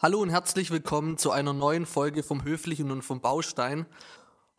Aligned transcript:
Hallo 0.00 0.20
und 0.20 0.30
herzlich 0.30 0.70
willkommen 0.70 1.18
zu 1.18 1.32
einer 1.32 1.52
neuen 1.52 1.84
Folge 1.84 2.22
vom 2.22 2.44
Höflichen 2.44 2.92
und 2.92 3.02
vom 3.02 3.20
Baustein. 3.20 3.84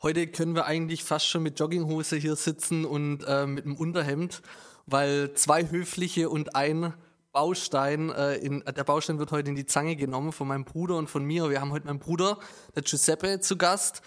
Heute 0.01 0.27
können 0.27 0.53
wir 0.53 0.65
eigentlich 0.65 1.05
fast 1.05 1.27
schon 1.27 1.43
mit 1.43 1.57
Jogginghose 1.57 2.17
hier 2.17 2.35
sitzen 2.35 2.83
und 2.83 3.23
äh, 3.23 3.47
mit 3.47 3.63
einem 3.63 3.77
Unterhemd, 3.77 4.41
weil 4.85 5.33
zwei 5.35 5.65
Höfliche 5.71 6.29
und 6.29 6.57
ein 6.57 6.93
Baustein, 7.31 8.09
äh, 8.09 8.35
in, 8.35 8.65
der 8.65 8.83
Baustein 8.83 9.17
wird 9.17 9.31
heute 9.31 9.47
in 9.47 9.55
die 9.55 9.65
Zange 9.65 9.95
genommen 9.95 10.33
von 10.33 10.45
meinem 10.45 10.65
Bruder 10.65 10.97
und 10.97 11.09
von 11.09 11.23
mir. 11.23 11.49
Wir 11.49 11.61
haben 11.61 11.71
heute 11.71 11.87
meinen 11.87 11.99
Bruder, 11.99 12.37
der 12.75 12.83
Giuseppe, 12.83 13.39
zu 13.39 13.55
Gast. 13.55 14.01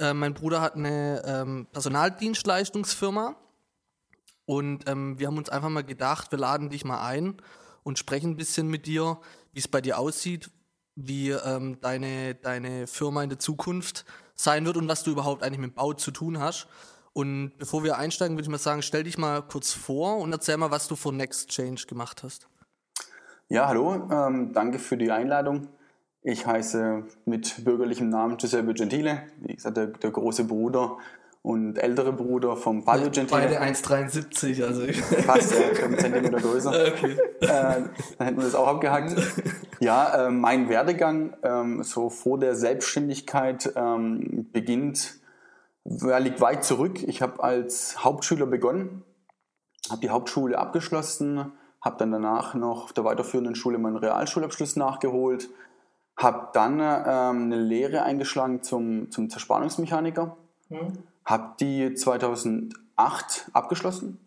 Äh, 0.00 0.14
mein 0.14 0.34
Bruder 0.34 0.60
hat 0.60 0.74
eine 0.74 1.22
ähm, 1.24 1.68
Personaldienstleistungsfirma 1.70 3.36
und 4.46 4.88
ähm, 4.88 5.16
wir 5.20 5.28
haben 5.28 5.38
uns 5.38 5.48
einfach 5.48 5.68
mal 5.68 5.84
gedacht, 5.84 6.32
wir 6.32 6.40
laden 6.40 6.70
dich 6.70 6.84
mal 6.84 7.06
ein 7.06 7.36
und 7.84 8.00
sprechen 8.00 8.30
ein 8.30 8.36
bisschen 8.36 8.66
mit 8.66 8.86
dir, 8.86 9.20
wie 9.52 9.60
es 9.60 9.68
bei 9.68 9.80
dir 9.80 10.00
aussieht, 10.00 10.50
wie 10.94 11.30
ähm, 11.30 11.78
deine, 11.80 12.34
deine 12.34 12.86
Firma 12.86 13.22
in 13.22 13.30
der 13.30 13.38
Zukunft 13.38 14.04
sein 14.34 14.64
wird 14.66 14.76
und 14.76 14.88
was 14.88 15.02
du 15.02 15.10
überhaupt 15.10 15.42
eigentlich 15.42 15.60
mit 15.60 15.74
Bau 15.74 15.92
zu 15.92 16.10
tun 16.10 16.38
hast. 16.38 16.66
Und 17.12 17.52
bevor 17.58 17.84
wir 17.84 17.98
einsteigen, 17.98 18.36
würde 18.36 18.44
ich 18.44 18.50
mal 18.50 18.58
sagen, 18.58 18.82
stell 18.82 19.04
dich 19.04 19.18
mal 19.18 19.42
kurz 19.42 19.72
vor 19.72 20.18
und 20.18 20.32
erzähl 20.32 20.56
mal, 20.56 20.70
was 20.70 20.88
du 20.88 20.96
für 20.96 21.12
Next 21.12 21.50
Change 21.50 21.84
gemacht 21.86 22.22
hast. 22.22 22.48
Ja, 23.48 23.68
hallo, 23.68 24.08
ähm, 24.10 24.52
danke 24.54 24.78
für 24.78 24.96
die 24.96 25.10
Einladung. 25.10 25.68
Ich 26.22 26.46
heiße 26.46 27.04
mit 27.26 27.64
bürgerlichem 27.64 28.08
Namen 28.08 28.36
Giuseppe 28.36 28.72
Gentile, 28.72 29.24
wie 29.40 29.54
gesagt, 29.54 29.76
der, 29.76 29.88
der 29.88 30.10
große 30.10 30.44
Bruder 30.44 30.98
und 31.42 31.76
ältere 31.76 32.12
Bruder 32.12 32.56
vom 32.56 32.84
Fabio 32.84 33.10
Gentile. 33.10 33.42
Beide 33.42 33.60
1,73, 33.60 34.64
also 34.64 34.86
Fast, 35.22 35.52
ja, 35.52 35.84
einen 35.84 35.98
Zentimeter 35.98 36.40
größer. 36.40 36.72
Okay. 36.94 37.16
Äh, 37.40 37.48
dann 37.48 37.90
hätten 38.26 38.36
wir 38.36 38.44
das 38.44 38.54
auch 38.54 38.68
abgehakt. 38.68 39.10
Ja, 39.82 40.26
äh, 40.26 40.30
mein 40.30 40.68
Werdegang 40.68 41.36
ähm, 41.42 41.82
so 41.82 42.08
vor 42.08 42.38
der 42.38 42.54
Selbstständigkeit 42.54 43.72
ähm, 43.74 44.48
beginnt, 44.52 45.14
ja, 45.84 46.18
liegt 46.18 46.40
weit 46.40 46.64
zurück. 46.64 47.02
Ich 47.02 47.20
habe 47.20 47.42
als 47.42 48.04
Hauptschüler 48.04 48.46
begonnen, 48.46 49.02
habe 49.90 50.00
die 50.00 50.10
Hauptschule 50.10 50.56
abgeschlossen, 50.56 51.52
habe 51.80 51.96
dann 51.98 52.12
danach 52.12 52.54
noch 52.54 52.84
auf 52.84 52.92
der 52.92 53.04
weiterführenden 53.04 53.56
Schule 53.56 53.78
meinen 53.78 53.96
Realschulabschluss 53.96 54.76
nachgeholt, 54.76 55.48
habe 56.16 56.48
dann 56.52 56.78
ähm, 56.78 57.52
eine 57.52 57.56
Lehre 57.56 58.02
eingeschlagen 58.02 58.62
zum, 58.62 59.10
zum 59.10 59.30
Zerspannungsmechaniker. 59.30 60.36
Mhm 60.68 60.98
habe 61.24 61.54
die 61.60 61.94
2008 61.94 63.50
abgeschlossen, 63.52 64.18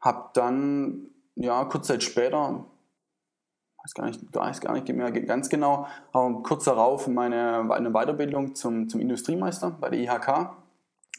habe 0.00 0.30
dann 0.34 1.08
ja 1.34 1.64
kurz 1.64 1.86
Zeit 1.86 2.02
später, 2.02 2.64
weiß 3.86 3.94
gar 3.94 4.06
nicht, 4.06 4.34
weiß 4.34 4.60
gar 4.60 4.72
nicht 4.72 4.88
mehr 4.88 5.12
ganz 5.12 5.48
genau, 5.48 5.86
aber 6.12 6.42
kurz 6.42 6.64
darauf 6.64 7.06
meine 7.06 7.70
eine 7.70 7.90
Weiterbildung 7.92 8.54
zum, 8.54 8.88
zum 8.88 9.00
Industriemeister 9.00 9.70
bei 9.80 9.90
der 9.90 10.00
IHK 10.00 10.50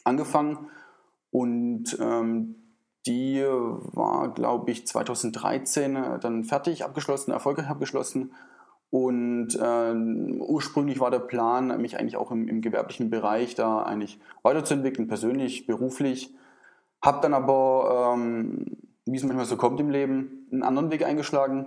angefangen 0.04 0.68
und 1.30 1.98
ähm, 2.00 2.56
die 3.06 3.42
war, 3.42 4.34
glaube 4.34 4.70
ich, 4.70 4.86
2013 4.86 6.20
dann 6.20 6.44
fertig, 6.44 6.84
abgeschlossen, 6.84 7.30
erfolgreich 7.30 7.68
abgeschlossen 7.68 8.32
und 8.90 9.54
äh, 9.54 9.94
ursprünglich 10.40 11.00
war 11.00 11.10
der 11.10 11.18
Plan, 11.20 11.80
mich 11.80 11.98
eigentlich 11.98 12.16
auch 12.16 12.30
im, 12.30 12.48
im, 12.48 12.60
gewerblichen 12.60 13.10
Bereich 13.10 13.54
da 13.54 13.82
eigentlich 13.82 14.18
weiterzuentwickeln, 14.42 15.08
persönlich, 15.08 15.66
beruflich. 15.66 16.34
Hab 17.02 17.20
dann 17.22 17.34
aber, 17.34 18.14
ähm, 18.14 18.78
wie 19.06 19.16
es 19.16 19.24
manchmal 19.24 19.44
so 19.44 19.56
kommt 19.56 19.78
im 19.80 19.90
Leben, 19.90 20.48
einen 20.50 20.62
anderen 20.62 20.90
Weg 20.90 21.04
eingeschlagen. 21.04 21.66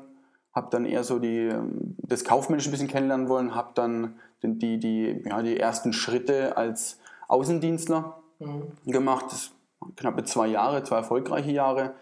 Hab 0.53 0.71
dann 0.71 0.85
eher 0.85 1.03
so 1.03 1.19
die, 1.19 1.49
das 1.97 2.25
Kaufmännische 2.25 2.69
ein 2.69 2.71
bisschen 2.71 2.87
kennenlernen 2.87 3.29
wollen. 3.29 3.55
Hab 3.55 3.75
dann 3.75 4.15
die, 4.43 4.79
die, 4.79 5.23
ja, 5.25 5.41
die 5.41 5.57
ersten 5.57 5.93
Schritte 5.93 6.57
als 6.57 6.99
Außendienstler 7.27 8.21
mhm. 8.39 8.73
gemacht. 8.85 9.25
Das 9.29 9.51
knappe 9.95 10.23
zwei 10.23 10.47
Jahre, 10.47 10.83
zwei 10.83 10.97
erfolgreiche 10.97 11.51
Jahre. 11.51 11.93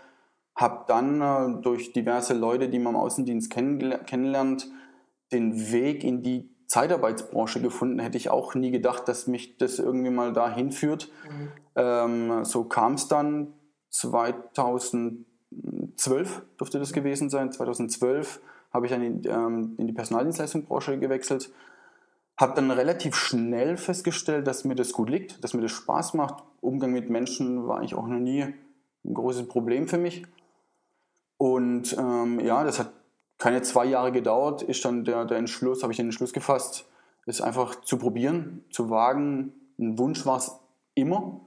Hab 0.55 0.87
dann 0.87 1.21
äh, 1.21 1.61
durch 1.61 1.93
diverse 1.93 2.33
Leute, 2.33 2.69
die 2.69 2.79
man 2.79 2.95
im 2.95 2.99
Außendienst 2.99 3.51
kennenlernt, 3.51 4.67
den 5.31 5.71
Weg 5.71 6.03
in 6.03 6.23
die 6.23 6.49
Zeitarbeitsbranche 6.67 7.61
gefunden. 7.61 7.99
Hätte 7.99 8.17
ich 8.17 8.29
auch 8.29 8.55
nie 8.55 8.71
gedacht, 8.71 9.07
dass 9.07 9.27
mich 9.27 9.57
das 9.57 9.79
irgendwie 9.79 10.09
mal 10.11 10.33
dahin 10.33 10.71
führt. 10.71 11.11
Mhm. 11.29 11.51
Ähm, 11.75 12.45
so 12.45 12.63
kam 12.63 12.93
es 12.93 13.07
dann 13.07 13.53
2012, 15.99 16.41
dürfte 16.59 16.79
das 16.79 16.93
gewesen 16.93 17.29
sein. 17.29 17.51
2012 17.51 18.39
habe 18.71 18.85
ich 18.85 18.91
dann 18.91 19.03
in, 19.03 19.21
ähm, 19.25 19.75
in 19.77 19.87
die 19.87 19.93
Personaldienstleistungsbranche 19.93 20.97
gewechselt. 20.97 21.51
Habe 22.37 22.55
dann 22.55 22.71
relativ 22.71 23.15
schnell 23.15 23.77
festgestellt, 23.77 24.47
dass 24.47 24.63
mir 24.63 24.75
das 24.75 24.93
gut 24.93 25.09
liegt, 25.09 25.43
dass 25.43 25.53
mir 25.53 25.61
das 25.61 25.71
Spaß 25.71 26.13
macht. 26.13 26.43
Umgang 26.61 26.91
mit 26.91 27.09
Menschen 27.09 27.67
war 27.67 27.77
eigentlich 27.77 27.95
auch 27.95 28.07
noch 28.07 28.19
nie 28.19 28.43
ein 28.43 29.13
großes 29.13 29.47
Problem 29.47 29.87
für 29.87 29.97
mich. 29.97 30.25
Und 31.37 31.95
ähm, 31.97 32.39
ja, 32.39 32.63
das 32.63 32.79
hat 32.79 32.91
keine 33.37 33.61
zwei 33.61 33.85
Jahre 33.85 34.11
gedauert, 34.11 34.61
ist 34.61 34.83
dann 34.83 35.05
der, 35.05 35.25
der 35.25 35.37
Entschluss, 35.37 35.83
habe 35.83 35.93
ich 35.93 35.97
den 35.97 36.07
Entschluss 36.07 36.33
gefasst, 36.33 36.89
es 37.25 37.41
einfach 37.41 37.81
zu 37.81 37.97
probieren, 37.97 38.65
zu 38.71 38.89
wagen. 38.89 39.53
Ein 39.77 39.97
Wunsch 39.97 40.25
war 40.25 40.37
es 40.37 40.51
immer. 40.95 41.39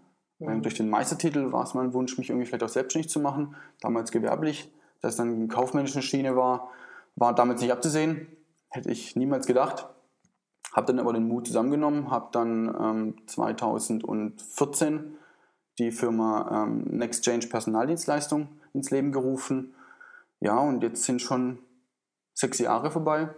Mhm. 0.43 0.63
Durch 0.63 0.75
den 0.75 0.91
Meistertitel 0.91 1.53
war 1.53 1.65
es 1.65 1.75
mein 1.75 1.93
Wunsch, 1.93 2.19
mich 2.19 2.31
irgendwie 2.31 2.47
vielleicht 2.47 2.65
auch 2.65 2.69
selbstständig 2.69 3.11
zu 3.11 3.21
machen, 3.21 3.55
damals 3.81 4.11
gewerblich. 4.11 4.71
Dass 5.01 5.13
es 5.13 5.17
dann 5.17 5.35
eine 5.35 5.49
kaufmännische 5.49 6.03
Schiene 6.03 6.37
war, 6.37 6.71
war 7.17 7.35
damals 7.35 7.61
nicht 7.61 7.73
abzusehen. 7.73 8.29
Hätte 8.69 8.91
ich 8.91 9.17
niemals 9.17 9.47
gedacht. 9.47 9.89
Habe 10.73 10.87
dann 10.87 11.01
aber 11.01 11.13
den 11.13 11.29
Mut 11.29 11.47
zusammengenommen, 11.47 12.11
habe 12.11 12.29
dann 12.33 12.75
ähm, 12.81 13.15
2014 13.27 15.15
die 15.79 15.91
Firma 15.91 16.65
ähm, 16.65 16.85
Nextchange 16.85 17.47
Personaldienstleistung 17.49 18.49
ins 18.73 18.91
Leben 18.91 19.13
gerufen. 19.13 19.75
Ja, 20.41 20.59
und 20.59 20.83
jetzt 20.83 21.05
sind 21.05 21.21
schon 21.21 21.59
sechs 22.33 22.59
Jahre 22.59 22.91
vorbei. 22.91 23.29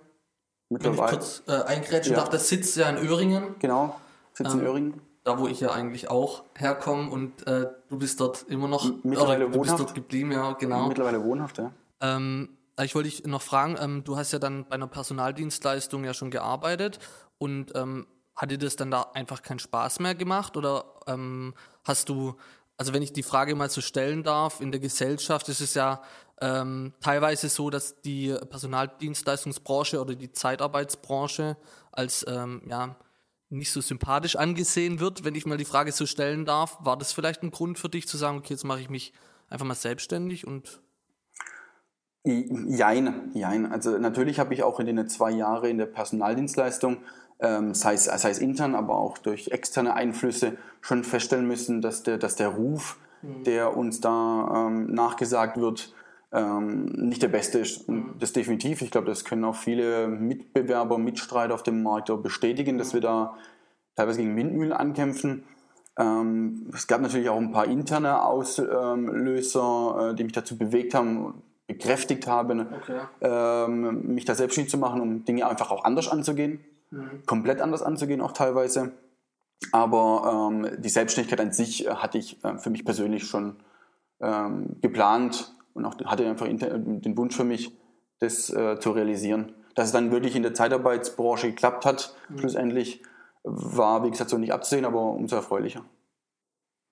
Mittlerweile. 0.69 0.99
Wenn 0.99 1.05
ich 1.05 1.11
kurz 1.11 1.43
äh, 1.49 1.65
eingrätschen 1.65 2.15
ja. 2.15 2.21
darf, 2.21 2.29
das 2.31 2.49
sitzt 2.49 2.77
ja 2.77 2.89
in 2.89 2.97
Öhringen. 2.97 3.57
Genau, 3.59 3.97
sitzt 4.33 4.55
ähm, 4.55 4.61
in 4.61 4.67
Öhringen. 4.67 5.01
Da, 5.25 5.39
wo 5.39 5.49
ich 5.49 5.61
ja 5.61 5.73
eigentlich 5.73 6.11
auch 6.11 6.45
herkomme 6.55 7.11
und 7.11 7.47
äh, 7.47 7.67
du 7.89 7.99
bist 7.99 8.21
dort 8.21 8.43
immer 8.43 8.69
noch, 8.69 8.85
mittlerweile 9.03 9.47
oder 9.47 9.55
du 9.55 9.61
bist 9.63 9.79
dort 9.79 9.95
geblieben, 9.95 10.33
ja, 10.33 10.53
genau. 10.53 10.87
Mittlerweile 10.87 11.25
wohnhaft, 11.25 11.59
ja. 11.59 11.73
Ähm, 12.01 12.51
ich 12.83 12.95
wollte 12.95 13.09
dich 13.09 13.25
noch 13.25 13.41
fragen, 13.41 13.77
ähm, 13.81 14.05
du 14.05 14.17
hast 14.17 14.33
ja 14.33 14.39
dann 14.39 14.67
bei 14.67 14.75
einer 14.75 14.87
Personaldienstleistung 14.87 16.05
ja 16.05 16.13
schon 16.13 16.31
gearbeitet 16.31 16.99
und 17.39 17.75
ähm, 17.75 18.07
hat 18.37 18.51
dir 18.51 18.59
das 18.59 18.77
dann 18.77 18.91
da 18.91 19.11
einfach 19.15 19.43
keinen 19.43 19.61
Spaß 19.61 20.01
mehr 20.01 20.15
gemacht 20.15 20.57
oder 20.57 20.85
ähm, 21.07 21.55
hast 21.85 22.09
du, 22.09 22.35
also 22.77 22.93
wenn 22.93 23.03
ich 23.03 23.13
die 23.13 23.23
Frage 23.23 23.55
mal 23.55 23.71
so 23.71 23.81
stellen 23.81 24.25
darf, 24.25 24.61
in 24.61 24.73
der 24.73 24.81
Gesellschaft 24.81 25.49
ist 25.49 25.61
es 25.61 25.75
ja 25.75 26.03
ähm, 26.41 26.93
teilweise 27.01 27.49
so, 27.49 27.71
dass 27.71 28.01
die 28.03 28.37
Personaldienstleistungsbranche 28.51 30.01
oder 30.01 30.15
die 30.15 30.33
Zeitarbeitsbranche 30.33 31.57
als 31.93 32.27
ähm, 32.29 32.63
ja, 32.69 32.97
nicht 33.59 33.73
so 33.73 33.81
sympathisch 33.81 34.37
angesehen 34.37 35.01
wird. 35.01 35.25
Wenn 35.25 35.35
ich 35.35 35.47
mal 35.47 35.59
die 35.59 35.65
Frage 35.65 35.93
so 35.93 36.07
stellen 36.07 36.45
darf, 36.45 36.79
war 36.81 36.97
das 36.97 37.13
vielleicht 37.13 37.43
ein 37.43 37.51
Grund 37.51 37.79
für 37.79 37.89
dich 37.89 38.09
zu 38.09 38.17
sagen, 38.17 38.39
okay, 38.39 38.55
jetzt 38.55 38.65
mache 38.65 38.81
ich 38.81 38.91
mich 38.91 39.13
einfach 39.49 39.67
mal 39.67 39.75
selbstständig 39.75 40.47
und 40.47 40.81
Jein, 42.27 43.31
jein. 43.35 43.71
Also 43.71 43.99
natürlich 43.99 44.39
habe 44.39 44.55
ich 44.55 44.63
auch 44.63 44.81
in 44.81 44.87
den 44.87 45.09
zwei 45.09 45.31
Jahren 45.31 45.69
in 45.69 45.77
der 45.77 45.85
Personaldienstleistung, 45.85 47.03
ähm, 47.39 47.75
sei, 47.75 47.93
es, 47.93 48.05
sei 48.05 48.31
es 48.31 48.39
intern, 48.39 48.75
aber 48.75 48.97
auch 48.97 49.19
durch 49.19 49.49
externe 49.49 49.93
Einflüsse, 49.93 50.57
schon 50.81 51.05
feststellen 51.05 51.47
müssen, 51.47 51.83
dass 51.83 52.03
der, 52.03 52.17
dass 52.17 52.37
der 52.37 52.49
Ruf, 52.49 52.97
mhm. 53.21 53.45
der 53.45 53.77
uns 53.77 54.01
da 54.01 54.69
ähm, 54.69 54.95
nachgesagt 54.95 55.59
wird, 55.59 55.93
ähm, 56.35 56.87
nicht 56.87 57.23
der 57.23 57.29
beste 57.29 57.61
ist. 57.61 57.89
Und 57.89 58.17
das 58.19 58.33
definitiv. 58.33 58.83
Ich 58.83 58.91
glaube, 58.91 59.07
das 59.07 59.25
können 59.25 59.45
auch 59.45 59.55
viele 59.55 60.09
Mitbewerber, 60.09 60.99
Mitstreiter 60.99 61.55
auf 61.55 61.63
dem 61.63 61.83
Markt 61.83 62.11
auch 62.11 62.21
bestätigen, 62.21 62.77
dass 62.77 62.93
wir 62.93 63.01
da 63.01 63.37
teilweise 63.95 64.21
gegen 64.21 64.37
Windmühlen 64.37 64.73
ankämpfen. 64.73 65.45
Ähm, 65.97 66.71
es 66.75 66.89
gab 66.89 67.01
natürlich 67.01 67.29
auch 67.29 67.39
ein 67.39 67.53
paar 67.53 67.67
interne 67.67 68.25
Auslöser, 68.25 70.11
äh, 70.11 70.15
die 70.17 70.25
mich 70.25 70.33
dazu 70.33 70.59
bewegt 70.59 70.95
haben, 70.95 71.43
bekräftigt 71.69 72.27
haben, 72.27 72.67
okay. 72.75 73.01
ähm, 73.21 74.15
mich 74.15 74.25
da 74.25 74.35
selbstständig 74.35 74.73
zu 74.73 74.79
machen, 74.79 75.01
um 75.01 75.25
Dinge 75.25 75.47
einfach 75.47 75.71
auch 75.71 75.85
anders 75.85 76.09
anzugehen. 76.09 76.65
Mhm. 76.91 77.23
Komplett 77.27 77.61
anders 77.61 77.83
anzugehen 77.83 78.21
auch 78.21 78.33
teilweise. 78.33 78.91
Aber 79.71 80.51
ähm, 80.51 80.83
die 80.83 80.89
Selbstständigkeit 80.89 81.41
an 81.41 81.53
sich 81.53 81.89
hatte 81.89 82.19
ich 82.19 82.43
äh, 82.45 82.59
für 82.59 82.71
mich 82.71 82.85
persönlich 82.85 83.25
schon 83.25 83.57
ähm, 84.21 84.77
geplant 84.83 85.55
und 85.75 85.85
auch 85.85 85.97
hatte 86.05 86.27
einfach 86.27 86.47
den 86.47 87.17
Wunsch 87.17 87.37
für 87.37 87.45
mich, 87.45 87.77
das 88.21 88.51
äh, 88.51 88.79
zu 88.79 88.93
realisieren. 88.93 89.53
Dass 89.75 89.87
es 89.87 89.93
dann 89.93 90.13
wirklich 90.13 90.37
in 90.37 90.43
der 90.43 90.55
Zeitarbeitsbranche 90.55 91.49
geklappt 91.49 91.85
hat, 91.85 92.15
mhm. 92.29 92.39
schlussendlich, 92.39 93.03
war, 93.43 94.05
wie 94.05 94.11
gesagt, 94.11 94.31
so 94.31 94.39
nicht 94.39 94.53
abzusehen, 94.53 94.85
aber 94.85 95.03
umso 95.03 95.37
erfreulicher. 95.37 95.85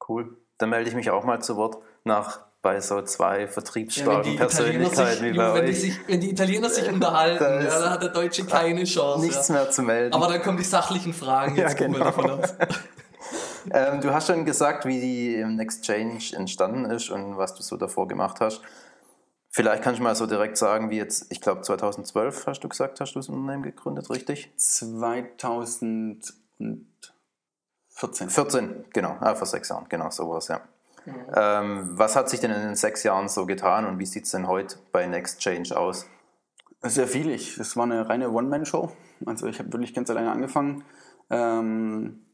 Cool. 0.06 0.36
Dann 0.58 0.68
melde 0.70 0.90
ich 0.90 0.94
mich 0.94 1.10
auch 1.10 1.24
mal 1.24 1.40
zu 1.40 1.56
Wort. 1.56 1.78
Nach 2.04 2.40
bei 2.60 2.80
so 2.80 3.02
zwei 3.02 3.48
vertriebsstarken 3.48 4.34
ja, 4.34 4.38
Persönlichkeiten 4.38 5.10
sich, 5.10 5.22
wie 5.22 5.36
bei 5.36 5.54
wenn 5.54 5.62
euch. 5.62 5.70
Die 5.70 5.74
sich, 5.74 6.00
wenn 6.06 6.20
die 6.20 6.30
Italiener 6.30 6.68
sich 6.68 6.88
unterhalten, 6.88 7.42
ja, 7.42 7.80
da 7.80 7.90
hat 7.90 8.02
der 8.02 8.10
Deutsche 8.10 8.44
keine 8.44 8.84
Chance. 8.84 9.24
Nichts 9.24 9.48
ja. 9.48 9.54
mehr 9.54 9.70
zu 9.70 9.82
melden. 9.82 10.14
Aber 10.14 10.28
dann 10.28 10.42
kommen 10.42 10.58
die 10.58 10.64
sachlichen 10.64 11.12
Fragen. 11.12 11.56
Jetzt 11.56 11.80
ja, 11.80 11.86
genau. 11.86 12.12
ähm, 13.70 14.00
du 14.00 14.12
hast 14.12 14.26
schon 14.26 14.44
gesagt, 14.44 14.86
wie 14.86 15.00
die 15.00 15.44
Next 15.44 15.84
Change 15.84 16.36
entstanden 16.36 16.86
ist 16.86 17.10
und 17.10 17.36
was 17.36 17.54
du 17.54 17.62
so 17.62 17.76
davor 17.76 18.08
gemacht 18.08 18.40
hast. 18.40 18.62
Vielleicht 19.50 19.82
kann 19.82 19.94
ich 19.94 20.00
mal 20.00 20.14
so 20.14 20.26
direkt 20.26 20.56
sagen, 20.56 20.90
wie 20.90 20.96
jetzt, 20.96 21.26
ich 21.30 21.40
glaube 21.40 21.60
2012 21.60 22.46
hast 22.46 22.64
du 22.64 22.68
gesagt, 22.68 23.00
hast 23.00 23.12
du 23.12 23.18
das 23.18 23.28
Unternehmen 23.28 23.62
gegründet, 23.62 24.08
richtig? 24.08 24.50
2014. 24.56 26.88
14, 27.94 28.84
genau, 28.92 29.16
ah, 29.20 29.34
vor 29.34 29.46
sechs 29.46 29.68
Jahren, 29.68 29.86
genau, 29.90 30.10
sowas, 30.10 30.48
ja. 30.48 30.62
Mhm. 31.04 31.14
Ähm, 31.34 31.98
was 31.98 32.16
hat 32.16 32.30
sich 32.30 32.40
denn 32.40 32.50
in 32.50 32.62
den 32.62 32.76
sechs 32.76 33.02
Jahren 33.02 33.28
so 33.28 33.44
getan 33.44 33.86
und 33.86 33.98
wie 33.98 34.06
sieht 34.06 34.24
es 34.24 34.30
denn 34.30 34.48
heute 34.48 34.76
bei 34.90 35.06
Next 35.06 35.40
Change 35.40 35.76
aus? 35.76 36.06
Sehr 36.82 37.06
viel. 37.06 37.30
Ich, 37.30 37.56
das 37.56 37.76
war 37.76 37.84
eine 37.84 38.08
reine 38.08 38.30
One-Man-Show. 38.30 38.90
Also 39.26 39.46
ich 39.46 39.58
habe 39.58 39.72
wirklich 39.72 39.94
ganz 39.94 40.10
alleine 40.10 40.32
angefangen. 40.32 40.84
Ähm, 41.30 42.24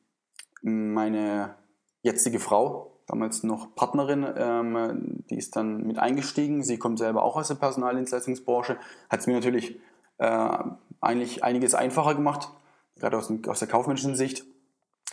meine 0.62 1.54
jetzige 2.02 2.40
Frau 2.40 2.98
damals 3.08 3.42
noch 3.42 3.74
Partnerin, 3.74 4.26
ähm, 4.36 5.24
die 5.30 5.38
ist 5.38 5.56
dann 5.56 5.86
mit 5.86 5.98
eingestiegen. 5.98 6.62
Sie 6.62 6.78
kommt 6.78 6.98
selber 6.98 7.22
auch 7.22 7.36
aus 7.36 7.48
der 7.48 7.54
Personaldienstleistungsbranche. 7.54 8.76
Hat 9.08 9.20
es 9.20 9.26
mir 9.26 9.34
natürlich 9.34 9.80
äh, 10.18 10.58
eigentlich 11.00 11.42
einiges 11.42 11.74
einfacher 11.74 12.14
gemacht, 12.14 12.50
gerade 12.96 13.16
aus, 13.16 13.32
aus 13.46 13.58
der 13.58 13.68
kaufmännischen 13.68 14.14
Sicht, 14.14 14.44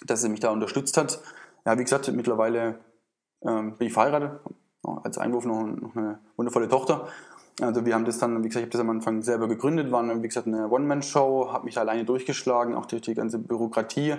dass 0.06 0.22
sie 0.22 0.30
mich 0.30 0.42
da 0.42 0.52
unterstützt 0.52 0.98
hat. 0.98 1.22
Ja, 1.66 1.78
wie 1.80 1.84
gesagt, 1.84 2.12
mittlerweile 2.12 2.80
ähm, 3.42 3.78
bin 3.78 3.88
ich 3.88 3.94
verheiratet, 3.94 4.40
als 4.84 5.18
Einwurf 5.18 5.46
noch, 5.46 5.64
noch, 5.64 5.96
eine 5.96 6.20
wundervolle 6.36 6.68
Tochter. 6.68 7.08
Also 7.62 7.86
wir 7.86 7.94
haben 7.96 8.04
das 8.04 8.20
dann, 8.20 8.44
wie 8.44 8.50
gesagt, 8.50 8.64
ich 8.64 8.64
habe 8.64 8.72
das 8.72 8.82
am 8.82 8.90
Anfang 8.90 9.22
selber 9.22 9.48
gegründet, 9.48 9.90
war 9.92 10.04
wie 10.22 10.28
gesagt 10.28 10.48
eine 10.48 10.70
One-Man-Show, 10.70 11.54
habe 11.54 11.66
mich 11.66 11.78
alleine 11.78 12.04
durchgeschlagen, 12.04 12.76
auch 12.76 12.86
durch 12.86 13.04
die 13.04 13.16
ganze 13.16 13.40
Bürokratie 13.40 14.16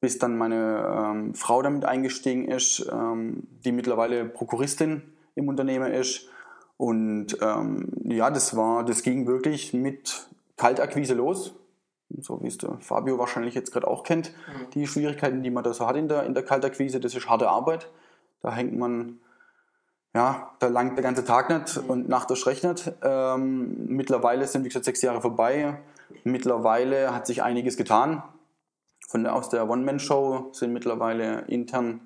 bis 0.00 0.18
dann 0.18 0.38
meine 0.38 1.12
ähm, 1.12 1.34
Frau 1.34 1.62
damit 1.62 1.84
eingestiegen 1.84 2.48
ist, 2.48 2.88
ähm, 2.90 3.46
die 3.64 3.72
mittlerweile 3.72 4.24
Prokuristin 4.24 5.02
im 5.34 5.48
Unternehmen 5.48 5.92
ist. 5.92 6.28
Und 6.78 7.36
ähm, 7.42 7.92
ja, 8.04 8.30
das 8.30 8.56
war, 8.56 8.84
das 8.84 9.02
ging 9.02 9.26
wirklich 9.26 9.74
mit 9.74 10.26
Kaltakquise 10.56 11.12
los, 11.12 11.54
so 12.20 12.42
wie 12.42 12.46
es 12.46 12.56
der 12.56 12.78
Fabio 12.80 13.18
wahrscheinlich 13.18 13.54
jetzt 13.54 13.72
gerade 13.72 13.86
auch 13.86 14.02
kennt. 14.02 14.30
Mhm. 14.30 14.70
Die 14.70 14.86
Schwierigkeiten, 14.86 15.42
die 15.42 15.50
man 15.50 15.62
da 15.62 15.74
so 15.74 15.86
hat 15.86 15.96
in 15.96 16.08
der, 16.08 16.24
in 16.24 16.32
der 16.32 16.42
Kaltakquise, 16.42 16.98
das 16.98 17.14
ist 17.14 17.28
harte 17.28 17.50
Arbeit. 17.50 17.90
Da 18.42 18.54
hängt 18.54 18.78
man, 18.78 19.18
ja, 20.14 20.50
da 20.58 20.68
langt 20.68 20.96
der 20.96 21.02
ganze 21.02 21.24
Tag 21.26 21.50
nicht 21.50 21.82
mhm. 21.82 21.90
und 21.90 22.08
Nacht 22.08 22.30
das 22.30 22.46
rechnet. 22.46 22.94
Ähm, 23.02 23.86
mittlerweile 23.86 24.46
sind, 24.46 24.64
wie 24.64 24.68
gesagt, 24.68 24.86
sechs 24.86 25.02
Jahre 25.02 25.20
vorbei. 25.20 25.78
Mittlerweile 26.24 27.14
hat 27.14 27.26
sich 27.26 27.42
einiges 27.42 27.76
getan. 27.76 28.22
Von 29.10 29.26
aus 29.26 29.48
der 29.48 29.68
One-Man-Show 29.68 30.50
sind 30.52 30.72
mittlerweile 30.72 31.40
intern 31.48 32.02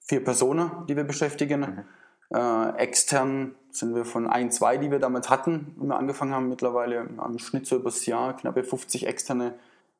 vier 0.00 0.22
Personen, 0.22 0.70
die 0.86 0.94
wir 0.96 1.04
beschäftigen. 1.04 1.60
Mhm. 1.60 2.36
Äh, 2.36 2.76
extern 2.76 3.54
sind 3.70 3.94
wir 3.94 4.04
von 4.04 4.26
ein, 4.26 4.50
zwei, 4.52 4.76
die 4.76 4.90
wir 4.90 4.98
damals 4.98 5.30
hatten, 5.30 5.74
wenn 5.78 5.88
wir 5.88 5.96
angefangen 5.96 6.34
haben, 6.34 6.50
mittlerweile 6.50 7.08
am 7.16 7.38
Schnitt 7.38 7.66
so 7.66 7.76
übers 7.76 8.04
Jahr 8.04 8.36
knappe 8.36 8.64
50 8.64 9.06
externe 9.06 9.54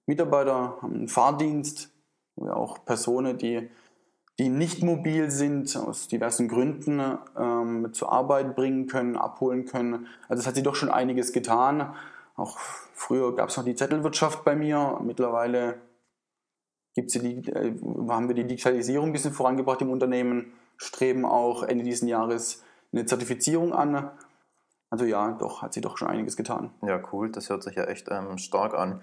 Mitarbeiter, 0.04 0.76
haben 0.82 0.94
einen 0.94 1.08
Fahrdienst, 1.08 1.88
wo 2.36 2.44
wir 2.44 2.54
auch 2.54 2.84
Personen, 2.84 3.38
die, 3.38 3.70
die 4.38 4.50
nicht 4.50 4.82
mobil 4.82 5.30
sind, 5.30 5.74
aus 5.74 6.06
diversen 6.08 6.48
Gründen 6.48 7.16
ähm, 7.34 7.94
zur 7.94 8.12
Arbeit 8.12 8.56
bringen 8.56 8.88
können, 8.88 9.16
abholen 9.16 9.64
können. 9.64 10.06
Also 10.28 10.42
es 10.42 10.46
hat 10.46 10.56
sich 10.56 10.64
doch 10.64 10.74
schon 10.74 10.90
einiges 10.90 11.32
getan. 11.32 11.94
Auch 12.36 12.58
früher 12.58 13.34
gab 13.34 13.48
es 13.48 13.56
noch 13.56 13.64
die 13.64 13.74
Zettelwirtschaft 13.74 14.44
bei 14.44 14.54
mir. 14.54 15.00
Mittlerweile 15.02 15.76
gibt's 16.94 17.14
die, 17.14 17.38
äh, 17.48 17.74
haben 18.08 18.28
wir 18.28 18.34
die 18.34 18.46
Digitalisierung 18.46 19.08
ein 19.08 19.12
bisschen 19.12 19.32
vorangebracht 19.32 19.82
im 19.82 19.90
Unternehmen, 19.90 20.52
streben 20.76 21.24
auch 21.24 21.62
Ende 21.62 21.84
dieses 21.84 22.08
Jahres 22.08 22.62
eine 22.92 23.06
Zertifizierung 23.06 23.72
an. 23.72 24.10
Also 24.90 25.04
ja, 25.04 25.32
doch, 25.32 25.62
hat 25.62 25.72
sich 25.72 25.82
doch 25.82 25.96
schon 25.96 26.08
einiges 26.08 26.36
getan. 26.36 26.70
Ja, 26.82 27.02
cool, 27.12 27.30
das 27.30 27.48
hört 27.48 27.62
sich 27.62 27.76
ja 27.76 27.84
echt 27.84 28.08
ähm, 28.10 28.36
stark 28.36 28.74
an. 28.74 29.00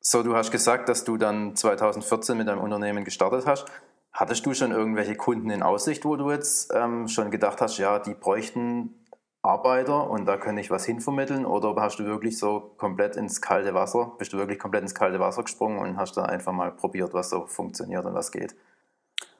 So, 0.00 0.22
du 0.22 0.36
hast 0.36 0.52
gesagt, 0.52 0.88
dass 0.88 1.04
du 1.04 1.16
dann 1.16 1.56
2014 1.56 2.38
mit 2.38 2.48
deinem 2.48 2.60
Unternehmen 2.60 3.04
gestartet 3.04 3.46
hast. 3.46 3.66
Hattest 4.12 4.46
du 4.46 4.54
schon 4.54 4.70
irgendwelche 4.70 5.16
Kunden 5.16 5.50
in 5.50 5.62
Aussicht, 5.62 6.04
wo 6.04 6.16
du 6.16 6.30
jetzt 6.30 6.72
ähm, 6.72 7.08
schon 7.08 7.30
gedacht 7.30 7.60
hast, 7.60 7.76
ja, 7.76 7.98
die 7.98 8.14
bräuchten 8.14 9.05
Arbeiter 9.46 10.10
und 10.10 10.26
da 10.26 10.36
könnte 10.36 10.60
ich 10.60 10.70
was 10.70 10.84
hinvermitteln? 10.84 11.46
Oder 11.46 11.74
hast 11.80 11.98
du 11.98 12.04
wirklich 12.04 12.38
so 12.38 12.72
komplett 12.76 13.16
ins 13.16 13.40
kalte 13.40 13.74
Wasser, 13.74 14.12
bist 14.18 14.32
du 14.32 14.38
wirklich 14.38 14.58
komplett 14.58 14.82
ins 14.82 14.94
kalte 14.94 15.20
Wasser 15.20 15.42
gesprungen 15.42 15.78
und 15.78 15.96
hast 15.96 16.16
da 16.16 16.24
einfach 16.24 16.52
mal 16.52 16.70
probiert, 16.72 17.14
was 17.14 17.30
so 17.30 17.46
funktioniert 17.46 18.04
und 18.04 18.14
was 18.14 18.32
geht? 18.32 18.54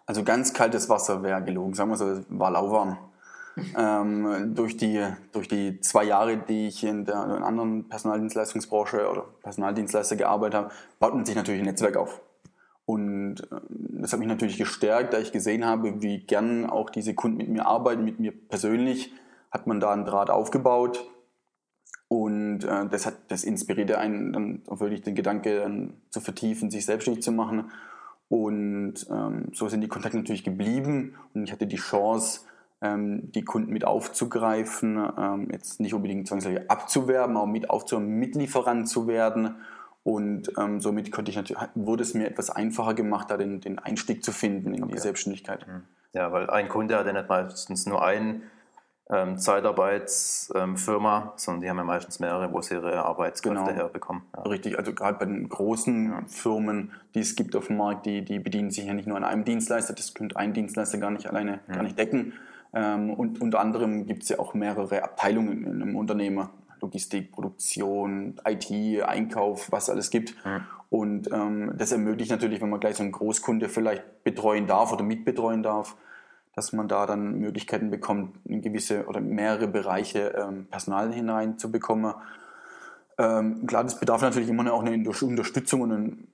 Also 0.06 0.22
ganz 0.22 0.54
kaltes 0.54 0.88
Wasser 0.88 1.22
wäre 1.22 1.42
gelogen, 1.42 1.74
sagen 1.74 1.90
wir 1.90 1.96
so, 1.96 2.20
war 2.28 2.50
lauwarm. 2.50 2.98
ähm, 3.76 4.54
durch, 4.54 4.76
die, 4.76 5.02
durch 5.32 5.48
die 5.48 5.80
zwei 5.80 6.04
Jahre, 6.04 6.36
die 6.36 6.68
ich 6.68 6.84
in 6.84 7.06
der 7.06 7.24
in 7.24 7.42
anderen 7.42 7.88
Personaldienstleistungsbranche 7.88 9.08
oder 9.10 9.24
Personaldienstleister 9.42 10.16
gearbeitet 10.16 10.54
habe, 10.54 10.70
baut 11.00 11.14
man 11.14 11.24
sich 11.24 11.34
natürlich 11.34 11.62
ein 11.62 11.66
Netzwerk 11.66 11.96
auf. 11.96 12.20
Und 12.84 13.40
äh, 13.50 13.56
das 13.70 14.12
hat 14.12 14.20
mich 14.20 14.28
natürlich 14.28 14.58
gestärkt, 14.58 15.14
da 15.14 15.18
ich 15.18 15.32
gesehen 15.32 15.64
habe, 15.64 16.02
wie 16.02 16.18
gern 16.18 16.68
auch 16.68 16.90
diese 16.90 17.14
Kunden 17.14 17.38
mit 17.38 17.48
mir 17.48 17.66
arbeiten, 17.66 18.04
mit 18.04 18.20
mir 18.20 18.32
persönlich 18.32 19.12
hat 19.56 19.66
man 19.66 19.80
da 19.80 19.90
einen 19.90 20.04
Draht 20.04 20.28
aufgebaut. 20.28 21.02
Und 22.08 22.62
äh, 22.64 22.86
das, 22.88 23.06
hat, 23.06 23.14
das 23.28 23.42
inspirierte 23.42 23.98
einen 23.98 24.32
dann 24.32 24.62
wirklich 24.68 25.02
den 25.02 25.14
Gedanke 25.14 25.60
dann 25.60 25.94
zu 26.10 26.20
vertiefen, 26.20 26.70
sich 26.70 26.84
selbstständig 26.84 27.24
zu 27.24 27.32
machen. 27.32 27.70
Und 28.28 29.06
ähm, 29.10 29.48
so 29.52 29.68
sind 29.68 29.80
die 29.80 29.88
Kontakte 29.88 30.18
natürlich 30.18 30.44
geblieben 30.44 31.14
und 31.32 31.44
ich 31.44 31.52
hatte 31.52 31.66
die 31.66 31.76
Chance, 31.76 32.40
ähm, 32.82 33.32
die 33.32 33.44
Kunden 33.44 33.72
mit 33.72 33.84
aufzugreifen, 33.84 35.08
ähm, 35.16 35.48
jetzt 35.50 35.80
nicht 35.80 35.94
unbedingt 35.94 36.28
zwangsläufig 36.28 36.70
abzuwerben, 36.70 37.36
aber 37.36 37.46
mit 37.46 37.70
aufzuwerben, 37.70 38.18
Mitlieferant 38.18 38.88
zu 38.88 39.06
werden. 39.06 39.56
Und 40.02 40.52
ähm, 40.58 40.80
somit 40.80 41.10
konnte 41.10 41.30
ich 41.30 41.36
natürlich, 41.36 41.62
wurde 41.74 42.02
es 42.02 42.14
mir 42.14 42.28
etwas 42.28 42.50
einfacher 42.50 42.94
gemacht, 42.94 43.30
da 43.30 43.36
den, 43.36 43.60
den 43.60 43.78
Einstieg 43.78 44.22
zu 44.22 44.32
finden 44.32 44.74
in 44.74 44.84
okay. 44.84 44.92
die 44.94 45.00
Selbstständigkeit. 45.00 45.66
Ja, 46.12 46.30
weil 46.30 46.50
ein 46.50 46.68
Kunde 46.68 46.96
hat 46.96 47.06
ja 47.06 47.12
nicht 47.12 47.28
meistens 47.28 47.86
nur 47.86 48.04
einen 48.04 48.42
ähm, 49.08 49.38
Zeitarbeitsfirma, 49.38 51.34
sondern 51.36 51.60
die 51.60 51.70
haben 51.70 51.78
ja 51.78 51.84
meistens 51.84 52.18
mehrere, 52.18 52.52
wo 52.52 52.60
sie 52.60 52.74
ihre 52.74 53.04
Arbeitskräfte 53.04 53.64
genau. 53.64 53.76
herbekommen. 53.76 54.22
Ja. 54.36 54.42
Richtig, 54.42 54.78
also 54.78 54.92
gerade 54.92 55.18
bei 55.18 55.26
den 55.26 55.48
großen 55.48 56.10
ja. 56.10 56.22
Firmen, 56.26 56.90
die 57.14 57.20
es 57.20 57.36
gibt 57.36 57.54
auf 57.54 57.68
dem 57.68 57.76
Markt, 57.76 58.06
die, 58.06 58.24
die 58.24 58.40
bedienen 58.40 58.70
sich 58.70 58.84
ja 58.86 58.94
nicht 58.94 59.06
nur 59.06 59.16
an 59.16 59.24
einem 59.24 59.44
Dienstleister, 59.44 59.94
das 59.94 60.14
könnte 60.14 60.36
ein 60.36 60.52
Dienstleister 60.54 60.98
gar 60.98 61.10
nicht 61.10 61.28
alleine 61.28 61.60
ja. 61.68 61.74
gar 61.74 61.82
nicht 61.84 61.98
decken. 61.98 62.32
Ähm, 62.74 63.10
und 63.10 63.40
unter 63.40 63.60
anderem 63.60 64.06
gibt 64.06 64.24
es 64.24 64.28
ja 64.28 64.40
auch 64.40 64.54
mehrere 64.54 65.04
Abteilungen 65.04 65.64
in 65.64 65.82
einem 65.82 65.96
Unternehmen. 65.96 66.48
Logistik, 66.80 67.32
Produktion, 67.32 68.38
IT, 68.46 68.70
Einkauf, 69.02 69.72
was 69.72 69.88
alles 69.88 70.10
gibt. 70.10 70.34
Und 70.90 71.32
ähm, 71.32 71.72
das 71.76 71.90
ermöglicht 71.90 72.30
natürlich, 72.30 72.60
wenn 72.60 72.68
man 72.68 72.80
gleich 72.80 72.96
so 72.96 73.02
einen 73.02 73.12
Großkunde 73.12 73.70
vielleicht 73.70 74.24
betreuen 74.24 74.66
darf 74.66 74.92
oder 74.92 75.02
mitbetreuen 75.02 75.62
darf, 75.62 75.96
dass 76.56 76.72
man 76.72 76.88
da 76.88 77.04
dann 77.04 77.38
Möglichkeiten 77.38 77.90
bekommt, 77.90 78.34
in 78.46 78.62
gewisse 78.62 79.06
oder 79.06 79.20
mehrere 79.20 79.68
Bereiche 79.68 80.34
ähm, 80.36 80.66
Personal 80.70 81.12
hineinzubekommen. 81.12 82.14
Ähm, 83.18 83.66
klar, 83.66 83.84
das 83.84 84.00
bedarf 84.00 84.22
natürlich 84.22 84.48
immer 84.48 84.72
auch 84.72 84.82
eine 84.82 84.94
Unterstützung 84.94 85.82
und 85.82 85.92
einen, 85.92 86.28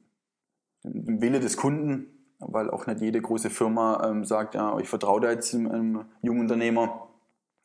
einen 0.85 1.21
Wille 1.21 1.41
des 1.41 1.57
Kunden, 1.57 2.07
weil 2.39 2.71
auch 2.71 2.87
nicht 2.87 3.01
jede 3.01 3.21
große 3.21 3.51
Firma 3.51 4.09
ähm, 4.09 4.25
sagt, 4.25 4.55
ja, 4.55 4.79
ich 4.79 4.89
vertraue 4.89 5.21
da 5.21 5.31
jetzt 5.33 5.55
einem, 5.55 5.69
einem 5.69 6.05
jungen 6.23 6.43
Unternehmer. 6.43 7.09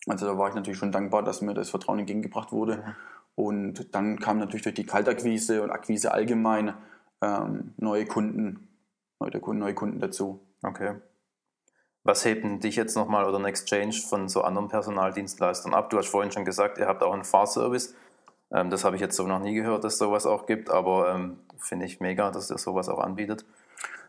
Also 0.08 0.26
da 0.26 0.36
war 0.40 0.50
ich 0.50 0.56
natürlich 0.56 0.80
schon 0.80 0.92
dankbar, 0.92 1.22
dass 1.22 1.42
mir 1.42 1.54
das 1.54 1.70
Vertrauen 1.70 2.00
entgegengebracht 2.00 2.52
wurde. 2.52 2.78
Mhm. 2.78 2.96
Und 3.36 3.94
dann 3.94 4.18
kam 4.18 4.40
natürlich 4.40 4.64
durch 4.64 4.74
die 4.74 4.86
Kaltakquise 4.86 5.62
und 5.62 5.70
Akquise 5.70 6.12
allgemein 6.12 6.74
ähm, 7.22 7.76
neue 7.78 8.06
Kunden, 8.06 8.68
neue 9.20 9.40
Kunden, 9.40 9.60
neue 9.60 9.76
Kunden 9.76 10.00
dazu. 10.00 10.40
Okay. 10.64 10.96
Was 12.08 12.24
hebt 12.24 12.46
denn 12.46 12.62
dich 12.62 12.78
jetzt 12.78 12.96
nochmal 12.96 13.26
oder 13.26 13.38
Next 13.38 13.68
Change 13.68 14.02
von 14.08 14.30
so 14.30 14.42
anderen 14.42 14.70
Personaldienstleistern 14.70 15.74
ab? 15.74 15.90
Du 15.90 15.98
hast 15.98 16.08
vorhin 16.08 16.32
schon 16.32 16.46
gesagt, 16.46 16.78
ihr 16.78 16.88
habt 16.88 17.04
auch 17.04 17.12
einen 17.12 17.26
Fahrservice. 17.26 17.96
Ähm, 18.50 18.70
das 18.70 18.86
habe 18.86 18.96
ich 18.96 19.02
jetzt 19.02 19.18
so 19.18 19.28
noch 19.28 19.42
nie 19.42 19.54
gehört, 19.54 19.84
dass 19.84 19.96
es 19.96 20.00
sowas 20.00 20.26
auch 20.26 20.46
gibt, 20.46 20.70
aber 20.70 21.14
ähm, 21.14 21.38
finde 21.60 21.86
ich 21.86 22.00
mega, 22.00 22.32
dass 22.32 22.50
ihr 22.50 22.58
sowas 22.58 22.88
auch 22.88 23.00
anbietet. 23.00 23.44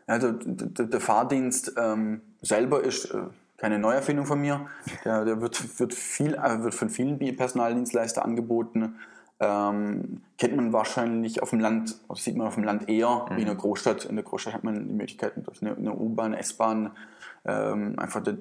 Also 0.07 0.31
der, 0.31 0.85
der 0.85 1.01
Fahrdienst 1.01 1.73
ähm, 1.75 2.21
selber 2.41 2.81
ist 2.85 3.13
äh, 3.13 3.23
keine 3.57 3.79
Neuerfindung 3.79 4.25
von 4.25 4.39
mir. 4.39 4.67
Der, 5.03 5.25
der 5.25 5.41
wird, 5.41 5.77
wird, 5.77 5.93
viel, 5.93 6.35
äh, 6.35 6.63
wird 6.63 6.75
von 6.75 6.89
vielen 6.89 7.19
Personaldienstleistern 7.35 8.23
angeboten. 8.23 8.95
Ähm, 9.41 10.21
kennt 10.37 10.55
man 10.55 10.73
wahrscheinlich 10.73 11.41
auf 11.41 11.51
dem 11.51 11.61
Land, 11.61 11.95
sieht 12.15 12.35
man 12.35 12.47
auf 12.47 12.55
dem 12.55 12.65
Land 12.65 12.89
eher 12.89 13.27
mhm. 13.29 13.37
wie 13.37 13.41
in 13.41 13.47
der 13.47 13.55
Großstadt. 13.55 14.05
In 14.05 14.15
der 14.15 14.25
Großstadt 14.25 14.53
hat 14.53 14.63
man 14.63 14.87
die 14.87 14.93
Möglichkeiten 14.93 15.43
durch 15.43 15.61
eine, 15.61 15.75
eine 15.75 15.93
U-Bahn, 15.93 16.33
S-Bahn, 16.33 16.91
ähm, 17.45 17.97
einfach 17.97 18.21
der, 18.21 18.33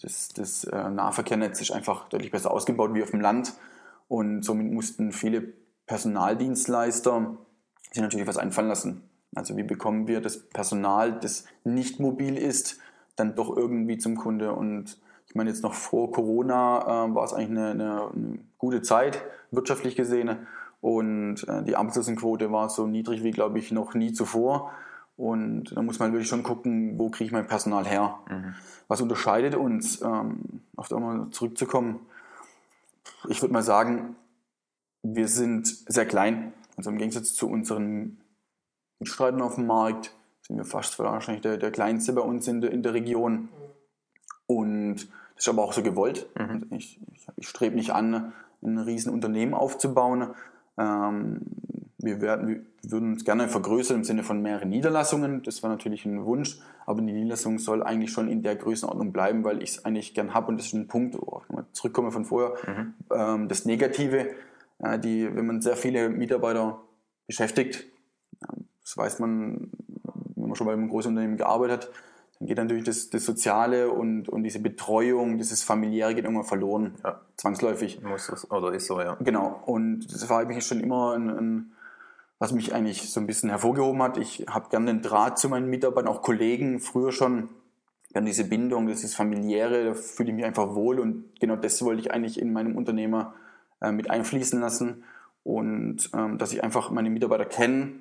das, 0.00 0.28
das 0.28 0.64
äh, 0.64 0.90
Nahverkehrnetz 0.90 1.60
ist 1.60 1.70
einfach 1.70 2.08
deutlich 2.08 2.30
besser 2.30 2.50
ausgebaut 2.50 2.94
wie 2.94 3.02
auf 3.02 3.10
dem 3.10 3.20
Land 3.20 3.54
und 4.08 4.44
somit 4.44 4.72
mussten 4.72 5.12
viele 5.12 5.42
Personaldienstleister 5.86 7.36
sich 7.90 8.02
natürlich 8.02 8.26
was 8.26 8.38
einfallen 8.38 8.68
lassen. 8.68 9.02
Also 9.34 9.56
wie 9.56 9.62
bekommen 9.62 10.06
wir 10.06 10.20
das 10.20 10.48
Personal, 10.48 11.18
das 11.18 11.44
nicht 11.64 12.00
mobil 12.00 12.38
ist, 12.38 12.78
dann 13.16 13.34
doch 13.34 13.56
irgendwie 13.56 13.98
zum 13.98 14.16
Kunde 14.16 14.54
und 14.54 14.98
ich 15.34 15.36
meine, 15.36 15.50
jetzt 15.50 15.64
noch 15.64 15.74
vor 15.74 16.12
Corona 16.12 17.06
äh, 17.06 17.12
war 17.12 17.24
es 17.24 17.32
eigentlich 17.32 17.50
eine, 17.50 17.70
eine, 17.70 18.10
eine, 18.12 18.38
gute 18.56 18.82
Zeit, 18.82 19.20
wirtschaftlich 19.50 19.96
gesehen. 19.96 20.46
Und 20.80 21.48
äh, 21.48 21.64
die 21.64 21.74
Arbeitslosenquote 21.74 22.52
war 22.52 22.70
so 22.70 22.86
niedrig 22.86 23.24
wie, 23.24 23.32
glaube 23.32 23.58
ich, 23.58 23.72
noch 23.72 23.94
nie 23.94 24.12
zuvor. 24.12 24.70
Und 25.16 25.76
da 25.76 25.82
muss 25.82 25.98
man 25.98 26.12
wirklich 26.12 26.28
schon 26.28 26.44
gucken, 26.44 27.00
wo 27.00 27.10
kriege 27.10 27.24
ich 27.24 27.32
mein 27.32 27.48
Personal 27.48 27.84
her. 27.84 28.20
Mhm. 28.30 28.54
Was 28.86 29.00
unterscheidet 29.00 29.56
uns, 29.56 30.00
ähm, 30.02 30.62
auf 30.76 30.92
einmal 30.92 31.28
zurückzukommen? 31.30 31.98
Ich 33.28 33.42
würde 33.42 33.54
mal 33.54 33.64
sagen, 33.64 34.14
wir 35.02 35.26
sind 35.26 35.66
sehr 35.66 36.06
klein. 36.06 36.52
Also 36.76 36.90
im 36.90 36.98
Gegensatz 36.98 37.34
zu 37.34 37.50
unseren 37.50 38.18
Mitstreitern 39.00 39.42
auf 39.42 39.56
dem 39.56 39.66
Markt 39.66 40.14
sind 40.42 40.58
wir 40.58 40.64
fast 40.64 40.96
wahrscheinlich 41.00 41.42
der, 41.42 41.56
der 41.56 41.72
kleinste 41.72 42.12
bei 42.12 42.22
uns 42.22 42.46
in 42.46 42.60
der, 42.60 42.70
in 42.70 42.84
der 42.84 42.94
Region. 42.94 43.48
Und 44.46 45.08
das 45.34 45.44
ist 45.44 45.48
aber 45.48 45.62
auch 45.62 45.72
so 45.72 45.82
gewollt. 45.82 46.28
Mhm. 46.38 46.66
Ich, 46.70 47.00
ich, 47.12 47.26
ich 47.36 47.48
strebe 47.48 47.76
nicht 47.76 47.90
an, 47.90 48.32
ein 48.62 48.78
riesen 48.78 49.12
Unternehmen 49.12 49.54
aufzubauen. 49.54 50.28
Ähm, 50.78 51.40
wir, 51.98 52.20
werden, 52.20 52.48
wir 52.48 52.90
würden 52.90 53.12
uns 53.12 53.24
gerne 53.24 53.48
vergrößern 53.48 53.98
im 53.98 54.04
Sinne 54.04 54.22
von 54.22 54.42
mehreren 54.42 54.68
Niederlassungen. 54.68 55.42
Das 55.42 55.62
war 55.62 55.70
natürlich 55.70 56.04
ein 56.04 56.24
Wunsch, 56.24 56.58
aber 56.86 57.00
die 57.00 57.12
Niederlassung 57.12 57.58
soll 57.58 57.82
eigentlich 57.82 58.12
schon 58.12 58.28
in 58.28 58.42
der 58.42 58.56
Größenordnung 58.56 59.12
bleiben, 59.12 59.44
weil 59.44 59.62
ich 59.62 59.70
es 59.70 59.84
eigentlich 59.84 60.14
gern 60.14 60.34
habe. 60.34 60.48
Und 60.48 60.58
das 60.58 60.66
ist 60.66 60.74
ein 60.74 60.88
Punkt, 60.88 61.16
wo 61.16 61.42
ich 61.42 61.54
mal 61.54 61.66
zurückkomme 61.72 62.12
von 62.12 62.24
vorher, 62.24 62.54
mhm. 62.66 62.94
ähm, 63.10 63.48
das 63.48 63.64
Negative, 63.64 64.30
äh, 64.78 64.98
die, 64.98 65.34
wenn 65.34 65.46
man 65.46 65.60
sehr 65.60 65.76
viele 65.76 66.08
Mitarbeiter 66.08 66.80
beschäftigt, 67.26 67.86
das 68.82 68.96
weiß 68.96 69.18
man, 69.18 69.70
wenn 70.36 70.48
man 70.48 70.54
schon 70.56 70.66
bei 70.66 70.74
einem 70.74 70.88
großen 70.88 71.10
Unternehmen 71.10 71.36
gearbeitet 71.36 71.86
hat, 71.86 71.90
dann 72.44 72.48
geht 72.48 72.58
natürlich 72.58 72.84
das, 72.84 73.08
das 73.08 73.24
Soziale 73.24 73.90
und, 73.90 74.28
und 74.28 74.42
diese 74.42 74.60
Betreuung, 74.60 75.38
dieses 75.38 75.62
Familiäre 75.62 76.14
geht 76.14 76.24
irgendwann 76.24 76.46
verloren, 76.46 76.94
ja. 77.02 77.20
zwangsläufig. 77.36 78.02
Muss 78.02 78.26
das, 78.26 78.50
oder 78.50 78.72
ist 78.74 78.86
so, 78.86 79.00
ja. 79.00 79.16
Genau, 79.20 79.62
und 79.64 80.12
das 80.12 80.28
war 80.28 80.40
eigentlich 80.40 80.66
schon 80.66 80.80
immer 80.80 81.14
ein, 81.14 81.30
ein 81.30 81.72
was 82.38 82.52
mich 82.52 82.74
eigentlich 82.74 83.10
so 83.10 83.20
ein 83.20 83.26
bisschen 83.26 83.48
hervorgehoben 83.48 84.02
hat. 84.02 84.18
Ich 84.18 84.44
habe 84.48 84.68
gerne 84.68 84.86
den 84.86 85.00
Draht 85.00 85.38
zu 85.38 85.48
meinen 85.48 85.70
Mitarbeitern, 85.70 86.08
auch 86.08 86.20
Kollegen, 86.20 86.80
früher 86.80 87.12
schon. 87.12 87.48
Gerne 88.12 88.26
diese 88.26 88.44
Bindung, 88.44 88.86
das 88.88 89.02
ist 89.02 89.14
familiäre, 89.14 89.86
da 89.86 89.94
fühle 89.94 90.28
ich 90.28 90.36
mich 90.36 90.44
einfach 90.44 90.74
wohl 90.74 91.00
und 91.00 91.40
genau 91.40 91.56
das 91.56 91.82
wollte 91.82 92.00
ich 92.00 92.12
eigentlich 92.12 92.38
in 92.38 92.52
meinem 92.52 92.76
Unternehmer 92.76 93.34
äh, 93.80 93.90
mit 93.90 94.10
einfließen 94.10 94.60
lassen 94.60 95.04
und 95.42 96.10
ähm, 96.12 96.38
dass 96.38 96.52
ich 96.52 96.62
einfach 96.62 96.90
meine 96.90 97.10
Mitarbeiter 97.10 97.46
kenne, 97.46 97.92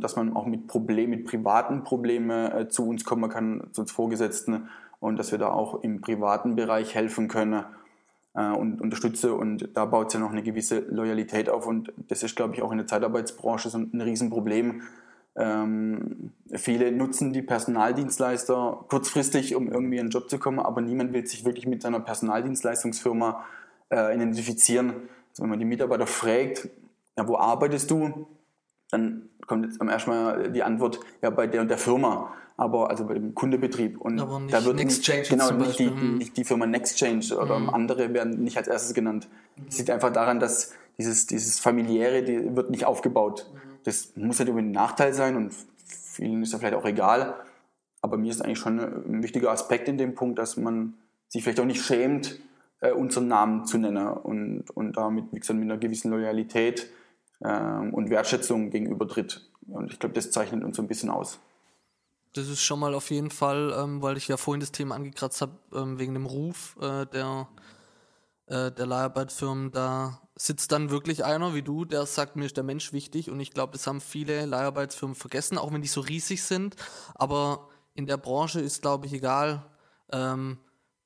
dass 0.00 0.16
man 0.16 0.34
auch 0.34 0.46
mit 0.46 0.66
Problemen, 0.66 1.10
mit 1.10 1.24
privaten 1.26 1.84
Problemen 1.84 2.50
äh, 2.50 2.68
zu 2.68 2.88
uns 2.88 3.04
kommen 3.04 3.30
kann, 3.30 3.68
zu 3.72 3.82
uns 3.82 3.92
Vorgesetzten 3.92 4.68
und 5.00 5.18
dass 5.18 5.30
wir 5.30 5.38
da 5.38 5.50
auch 5.50 5.82
im 5.82 6.00
privaten 6.00 6.56
Bereich 6.56 6.94
helfen 6.94 7.28
können 7.28 7.64
äh, 8.34 8.50
und 8.50 8.80
unterstütze 8.80 9.34
und 9.34 9.68
da 9.74 9.84
baut 9.84 10.08
es 10.08 10.14
ja 10.14 10.20
noch 10.20 10.32
eine 10.32 10.42
gewisse 10.42 10.80
Loyalität 10.80 11.48
auf 11.48 11.66
und 11.66 11.92
das 12.08 12.22
ist, 12.22 12.34
glaube 12.34 12.54
ich, 12.54 12.62
auch 12.62 12.72
in 12.72 12.78
der 12.78 12.86
Zeitarbeitsbranche 12.86 13.70
so 13.70 13.78
ein 13.78 14.00
Riesenproblem. 14.00 14.82
Ähm, 15.36 16.32
viele 16.52 16.90
nutzen 16.90 17.32
die 17.32 17.42
Personaldienstleister 17.42 18.84
kurzfristig, 18.88 19.54
um 19.54 19.70
irgendwie 19.70 20.00
einen 20.00 20.10
Job 20.10 20.28
zu 20.28 20.38
kommen, 20.40 20.58
aber 20.58 20.80
niemand 20.80 21.12
will 21.12 21.24
sich 21.24 21.44
wirklich 21.44 21.66
mit 21.66 21.82
seiner 21.82 22.00
Personaldienstleistungsfirma 22.00 23.44
äh, 23.90 24.14
identifizieren. 24.16 24.94
Also 25.30 25.44
wenn 25.44 25.50
man 25.50 25.60
die 25.60 25.64
Mitarbeiter 25.64 26.08
fragt, 26.08 26.68
ja, 27.16 27.28
wo 27.28 27.36
arbeitest 27.36 27.90
du? 27.92 28.26
Dann 28.90 29.28
kommt 29.48 29.64
jetzt 29.64 29.80
am 29.80 29.88
ersten 29.88 30.10
Mal 30.10 30.52
die 30.52 30.62
Antwort, 30.62 31.00
ja, 31.22 31.30
bei 31.30 31.46
der 31.46 31.62
und 31.62 31.68
der 31.68 31.78
Firma 31.78 32.32
aber 32.58 32.90
also 32.90 33.06
bei 33.06 33.14
dem 33.14 33.34
Kundebetrieb. 33.34 33.98
Und 34.00 34.18
aber 34.20 34.40
nicht 34.40 34.52
da 34.52 34.64
wird 34.64 34.76
Nextchange 34.76 35.22
genau 35.22 35.52
nicht 35.52 35.78
die, 35.78 35.90
hm. 35.90 36.18
nicht 36.18 36.36
die 36.36 36.44
Firma 36.44 36.66
Nextchange 36.66 37.38
oder 37.40 37.58
mhm. 37.58 37.70
andere 37.70 38.12
werden 38.12 38.42
nicht 38.42 38.58
als 38.58 38.66
erstes 38.66 38.94
genannt. 38.94 39.28
Das 39.64 39.78
liegt 39.78 39.90
einfach 39.90 40.12
daran, 40.12 40.40
dass 40.40 40.74
dieses, 40.98 41.26
dieses 41.28 41.60
familiäre, 41.60 42.24
die 42.24 42.56
wird 42.56 42.70
nicht 42.70 42.84
aufgebaut. 42.84 43.48
Mhm. 43.54 43.58
Das 43.84 44.12
muss 44.16 44.40
nicht 44.40 44.48
unbedingt 44.48 44.72
ein 44.72 44.82
Nachteil 44.82 45.14
sein 45.14 45.36
und 45.36 45.54
vielen 45.86 46.42
ist 46.42 46.52
das 46.52 46.58
vielleicht 46.60 46.74
auch 46.74 46.84
egal. 46.84 47.36
Aber 48.02 48.16
mir 48.18 48.30
ist 48.30 48.42
eigentlich 48.42 48.58
schon 48.58 48.80
ein 48.80 49.22
wichtiger 49.22 49.52
Aspekt 49.52 49.88
in 49.88 49.96
dem 49.96 50.16
Punkt, 50.16 50.40
dass 50.40 50.56
man 50.56 50.94
sich 51.28 51.44
vielleicht 51.44 51.60
auch 51.60 51.64
nicht 51.64 51.82
schämt, 51.82 52.40
äh, 52.80 52.90
unseren 52.90 53.28
Namen 53.28 53.66
zu 53.66 53.78
nennen 53.78 54.08
und, 54.08 54.64
und 54.74 54.96
damit 54.96 55.26
wie 55.30 55.38
gesagt, 55.38 55.58
mit 55.60 55.70
einer 55.70 55.78
gewissen 55.78 56.10
Loyalität 56.10 56.90
äh, 57.40 57.48
und 57.48 58.10
Wertschätzung 58.10 58.70
gegenüber 58.70 59.06
tritt. 59.06 59.48
Und 59.66 59.92
ich 59.92 59.98
glaube, 59.98 60.14
das 60.14 60.30
zeichnet 60.30 60.64
uns 60.64 60.76
so 60.76 60.82
ein 60.82 60.88
bisschen 60.88 61.10
aus. 61.10 61.38
Das 62.34 62.48
ist 62.48 62.62
schon 62.62 62.80
mal 62.80 62.94
auf 62.94 63.10
jeden 63.10 63.30
Fall, 63.30 63.74
ähm, 63.76 64.02
weil 64.02 64.16
ich 64.16 64.28
ja 64.28 64.36
vorhin 64.36 64.60
das 64.60 64.72
Thema 64.72 64.94
angekratzt 64.94 65.40
habe, 65.40 65.52
ähm, 65.74 65.98
wegen 65.98 66.14
dem 66.14 66.26
Ruf 66.26 66.76
äh, 66.80 67.06
der, 67.06 67.48
äh, 68.46 68.70
der 68.70 68.86
Leiharbeitfirmen. 68.86 69.72
Da 69.72 70.20
sitzt 70.36 70.72
dann 70.72 70.90
wirklich 70.90 71.24
einer 71.24 71.54
wie 71.54 71.62
du, 71.62 71.84
der 71.84 72.06
sagt, 72.06 72.36
mir 72.36 72.44
ist 72.44 72.56
der 72.56 72.64
Mensch 72.64 72.92
wichtig. 72.92 73.30
Und 73.30 73.40
ich 73.40 73.52
glaube, 73.52 73.72
das 73.72 73.86
haben 73.86 74.00
viele 74.00 74.46
Leiharbeitsfirmen 74.46 75.14
vergessen, 75.14 75.58
auch 75.58 75.72
wenn 75.72 75.82
die 75.82 75.88
so 75.88 76.00
riesig 76.00 76.42
sind. 76.42 76.76
Aber 77.14 77.68
in 77.94 78.06
der 78.06 78.18
Branche 78.18 78.60
ist, 78.60 78.82
glaube 78.82 79.06
ich, 79.06 79.12
egal, 79.12 79.64
ähm, 80.12 80.58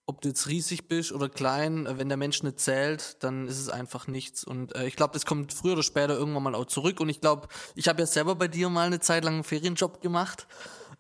ob 0.07 0.21
du 0.21 0.29
jetzt 0.29 0.49
riesig 0.49 0.89
bist 0.89 1.13
oder 1.13 1.29
klein, 1.29 1.87
äh, 1.87 1.99
wenn 1.99 2.09
der 2.09 2.19
Mensch 2.19 2.43
nicht 2.43 2.61
zählt, 2.61 3.23
dann 3.23 3.47
ist 3.49 3.59
es 3.59 3.69
einfach 3.69 4.07
nichts. 4.07 4.45
Und 4.45 4.75
äh, 4.75 4.87
ich 4.87 4.97
glaube, 4.97 5.15
das 5.15 5.27
kommt 5.27 5.53
früher 5.53 5.75
oder 5.75 5.83
später 5.83 6.17
irgendwann 6.17 6.43
mal 6.43 6.55
auch 6.55 6.67
zurück. 6.67 7.01
Und 7.01 7.09
ich 7.09 7.21
glaube, 7.21 7.49
ich 7.75 7.89
habe 7.89 8.01
ja 8.01 8.07
selber 8.07 8.35
bei 8.35 8.49
dir 8.49 8.69
mal 8.69 8.87
eine 8.87 9.01
Zeit 9.01 9.25
lang 9.25 9.35
einen 9.35 9.45
Ferienjob 9.45 10.01
gemacht. 10.01 10.47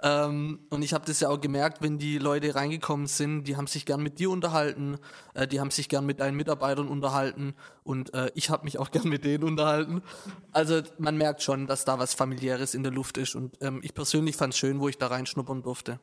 Ähm, 0.03 0.61
und 0.69 0.83
ich 0.83 0.95
habe 0.95 1.05
das 1.07 1.21
ja 1.21 1.29
auch 1.29 1.41
gemerkt, 1.41 1.81
wenn 1.81 1.97
die 1.97 2.19
Leute 2.19 2.57
reingekommen 2.57 3.07
sind, 3.07 3.45
die 3.45 3.57
haben 3.57 3.69
sich 3.69 3.87
gern 3.87 4.03
mit 4.03 4.19
dir 4.19 4.31
unterhalten, 4.31 4.99
äh, 5.35 5.47
die 5.47 5.61
haben 5.61 5.71
sich 5.71 5.89
gern 5.89 6.05
mit 6.05 6.19
deinen 6.19 6.37
Mitarbeitern 6.37 6.89
unterhalten 6.89 7.55
und 7.85 8.13
äh, 8.13 8.33
ich 8.35 8.51
habe 8.51 8.65
mich 8.65 8.79
auch 8.81 8.91
gern 8.91 9.09
mit 9.09 9.25
denen 9.25 9.45
unterhalten. 9.45 10.03
Also 10.51 10.83
man 10.99 11.17
merkt 11.17 11.43
schon, 11.43 11.69
dass 11.69 11.85
da 11.85 12.01
was 12.01 12.15
familiäres 12.15 12.75
in 12.75 12.83
der 12.83 12.91
Luft 12.91 13.17
ist 13.17 13.37
und 13.37 13.57
ähm, 13.61 13.79
ich 13.85 13.95
persönlich 13.95 14.35
fand 14.35 14.55
es 14.55 14.59
schön, 14.59 14.81
wo 14.81 14.89
ich 14.89 14.99
da 14.99 15.07
reinschnuppern 15.07 15.63
durfte. 15.63 16.01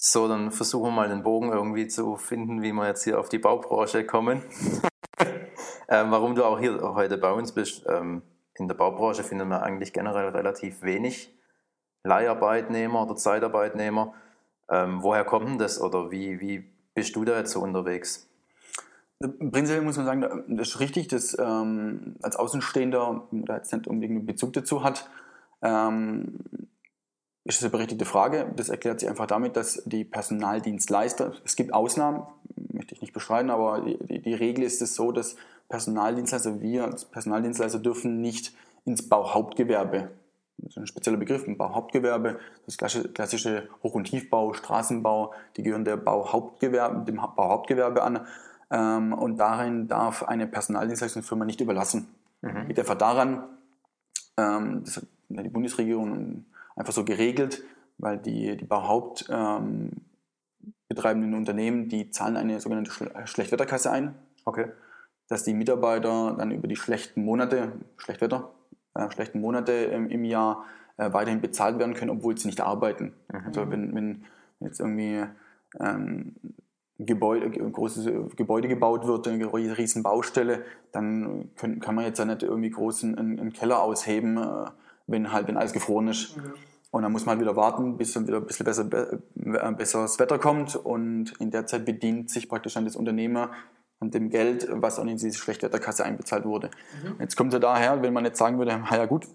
So, 0.00 0.28
dann 0.28 0.52
versuchen 0.52 0.86
wir 0.86 0.90
mal 0.92 1.08
den 1.08 1.24
Bogen 1.24 1.50
irgendwie 1.50 1.88
zu 1.88 2.16
finden, 2.16 2.62
wie 2.62 2.72
wir 2.72 2.86
jetzt 2.86 3.02
hier 3.02 3.18
auf 3.18 3.28
die 3.28 3.40
Baubranche 3.40 4.06
kommen. 4.06 4.44
ähm, 5.88 6.12
warum 6.12 6.36
du 6.36 6.44
auch 6.44 6.60
hier 6.60 6.80
heute 6.94 7.18
bei 7.18 7.32
uns 7.32 7.50
bist. 7.50 7.84
Ähm, 7.88 8.22
in 8.54 8.68
der 8.68 8.76
Baubranche 8.76 9.24
finden 9.24 9.48
wir 9.48 9.60
eigentlich 9.64 9.92
generell 9.92 10.28
relativ 10.28 10.82
wenig 10.82 11.36
Leiharbeitnehmer 12.04 13.02
oder 13.02 13.16
Zeitarbeitnehmer. 13.16 14.14
Ähm, 14.70 15.02
woher 15.02 15.24
kommt 15.24 15.48
denn 15.48 15.58
das 15.58 15.80
oder 15.80 16.12
wie, 16.12 16.40
wie 16.40 16.70
bist 16.94 17.16
du 17.16 17.24
da 17.24 17.36
jetzt 17.36 17.50
so 17.50 17.60
unterwegs? 17.60 18.30
Prinzipiell 19.18 19.82
muss 19.82 19.96
man 19.96 20.06
sagen, 20.06 20.44
das 20.46 20.68
ist 20.68 20.80
richtig, 20.80 21.08
dass 21.08 21.36
ähm, 21.36 22.14
als 22.22 22.36
Außenstehender, 22.36 23.26
der 23.32 23.56
jetzt 23.56 23.72
nicht 23.72 23.88
unbedingt 23.88 24.18
einen 24.18 24.26
Bezug 24.26 24.52
dazu 24.52 24.84
hat, 24.84 25.10
ähm, 25.60 26.38
ist 27.44 27.62
eine 27.62 27.70
berechtigte 27.70 28.04
Frage. 28.04 28.52
Das 28.56 28.68
erklärt 28.68 29.00
sich 29.00 29.08
einfach 29.08 29.26
damit, 29.26 29.56
dass 29.56 29.82
die 29.86 30.04
Personaldienstleister, 30.04 31.32
es 31.44 31.56
gibt 31.56 31.72
Ausnahmen, 31.72 32.26
möchte 32.72 32.94
ich 32.94 33.00
nicht 33.00 33.12
beschreiben, 33.12 33.50
aber 33.50 33.80
die, 33.80 34.20
die, 34.20 34.34
Regel 34.34 34.64
ist 34.64 34.82
es 34.82 34.94
so, 34.94 35.12
dass 35.12 35.36
Personaldienstleister, 35.68 36.60
wir 36.60 36.84
als 36.84 37.04
Personaldienstleister 37.04 37.78
dürfen 37.78 38.20
nicht 38.20 38.54
ins 38.84 39.08
Bauhauptgewerbe 39.08 40.10
das 40.58 40.70
ist 40.72 40.78
ein 40.78 40.86
spezieller 40.86 41.16
Begriff, 41.16 41.46
ein 41.46 41.56
Bauhauptgewerbe, 41.56 42.38
das 42.66 42.76
klassische 42.76 43.68
Hoch- 43.82 43.94
und 43.94 44.04
Tiefbau, 44.04 44.52
Straßenbau, 44.52 45.32
die 45.56 45.62
gehören 45.62 45.84
der 45.84 45.96
Bauhauptgewerbe, 45.96 47.04
dem 47.04 47.16
Bauhauptgewerbe 47.16 48.02
an. 48.02 48.26
Ähm, 48.70 49.12
und 49.12 49.38
darin 49.38 49.86
darf 49.86 50.24
eine 50.24 50.46
Personaldienstleistungsfirma 50.46 51.44
nicht 51.44 51.60
überlassen. 51.60 52.08
Mhm. 52.42 52.66
Liegt 52.66 52.80
einfach 52.80 52.98
daran, 52.98 53.44
ähm, 54.36 54.82
das 54.84 54.96
hat 54.96 55.04
die 55.28 55.48
Bundesregierung 55.48 56.44
einfach 56.78 56.92
so 56.92 57.04
geregelt, 57.04 57.62
weil 57.98 58.18
die, 58.18 58.56
die 58.56 58.64
Bauhaupt 58.64 59.26
ähm, 59.30 59.90
betreibenden 60.88 61.34
Unternehmen, 61.34 61.88
die 61.88 62.10
zahlen 62.10 62.36
eine 62.36 62.60
sogenannte 62.60 62.90
Schlechtwetterkasse 63.24 63.90
ein. 63.90 64.14
Okay. 64.44 64.66
Dass 65.28 65.44
die 65.44 65.52
Mitarbeiter 65.52 66.34
dann 66.38 66.50
über 66.50 66.68
die 66.68 66.76
schlechten 66.76 67.24
Monate, 67.24 67.72
Schlechtwetter, 67.98 68.50
äh, 68.94 69.10
schlechten 69.10 69.40
Monate 69.40 69.72
im, 69.72 70.08
im 70.08 70.24
Jahr 70.24 70.64
äh, 70.96 71.12
weiterhin 71.12 71.40
bezahlt 71.40 71.78
werden 71.78 71.94
können, 71.94 72.10
obwohl 72.10 72.38
sie 72.38 72.48
nicht 72.48 72.60
arbeiten. 72.60 73.12
Mhm. 73.30 73.46
Also 73.46 73.70
wenn, 73.70 73.94
wenn 73.94 74.24
jetzt 74.60 74.80
irgendwie 74.80 75.24
ähm, 75.80 76.34
Gebäude, 76.98 77.46
ein 77.46 77.72
großes 77.72 78.36
Gebäude 78.36 78.68
gebaut 78.68 79.06
wird, 79.06 79.28
eine 79.28 79.52
riesen 79.52 80.02
Baustelle, 80.02 80.64
dann 80.92 81.50
können, 81.56 81.80
kann 81.80 81.94
man 81.94 82.04
jetzt 82.04 82.18
ja 82.18 82.24
nicht 82.24 82.42
irgendwie 82.42 82.70
groß 82.70 83.04
einen, 83.04 83.38
einen 83.38 83.52
Keller 83.52 83.82
ausheben, 83.82 84.38
äh, 84.38 84.70
wenn 85.06 85.32
halt 85.32 85.48
wenn 85.48 85.56
alles 85.56 85.72
gefroren 85.72 86.08
ist. 86.08 86.36
Mhm. 86.36 86.54
Und 86.90 87.02
dann 87.02 87.12
muss 87.12 87.26
man 87.26 87.36
halt 87.36 87.40
wieder 87.40 87.56
warten, 87.56 87.98
bis 87.98 88.14
dann 88.14 88.26
wieder 88.26 88.38
ein 88.38 88.46
bisschen 88.46 88.64
besser, 88.64 88.88
äh, 88.90 89.72
besseres 89.72 90.18
Wetter 90.18 90.38
kommt. 90.38 90.74
Und 90.74 91.32
in 91.38 91.50
der 91.50 91.66
Zeit 91.66 91.84
bedient 91.84 92.30
sich 92.30 92.48
praktisch 92.48 92.74
dann 92.74 92.84
das 92.84 92.96
Unternehmer 92.96 93.50
an 94.00 94.10
dem 94.10 94.30
Geld, 94.30 94.68
was 94.70 94.96
dann 94.96 95.08
in 95.08 95.16
diese 95.16 95.38
Schlechtwetterkasse 95.38 96.04
einbezahlt 96.04 96.44
wurde. 96.44 96.70
Mhm. 97.02 97.16
Jetzt 97.20 97.36
kommt 97.36 97.52
ja 97.52 97.58
daher, 97.58 98.02
wenn 98.02 98.12
man 98.12 98.24
jetzt 98.24 98.38
sagen 98.38 98.58
würde, 98.58 98.70
ja 98.90 99.06
gut, 99.06 99.26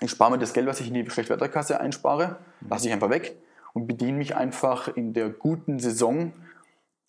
ich 0.00 0.10
spare 0.10 0.32
mir 0.32 0.38
das 0.38 0.52
Geld, 0.52 0.66
was 0.66 0.80
ich 0.80 0.88
in 0.88 0.94
die 0.94 1.08
Schlechtwetterkasse 1.08 1.80
einspare, 1.80 2.38
mhm. 2.60 2.68
lasse 2.68 2.88
ich 2.88 2.92
einfach 2.92 3.10
weg 3.10 3.36
und 3.72 3.86
bediene 3.86 4.18
mich 4.18 4.36
einfach 4.36 4.88
in 4.88 5.12
der 5.12 5.30
guten 5.30 5.78
Saison 5.78 6.32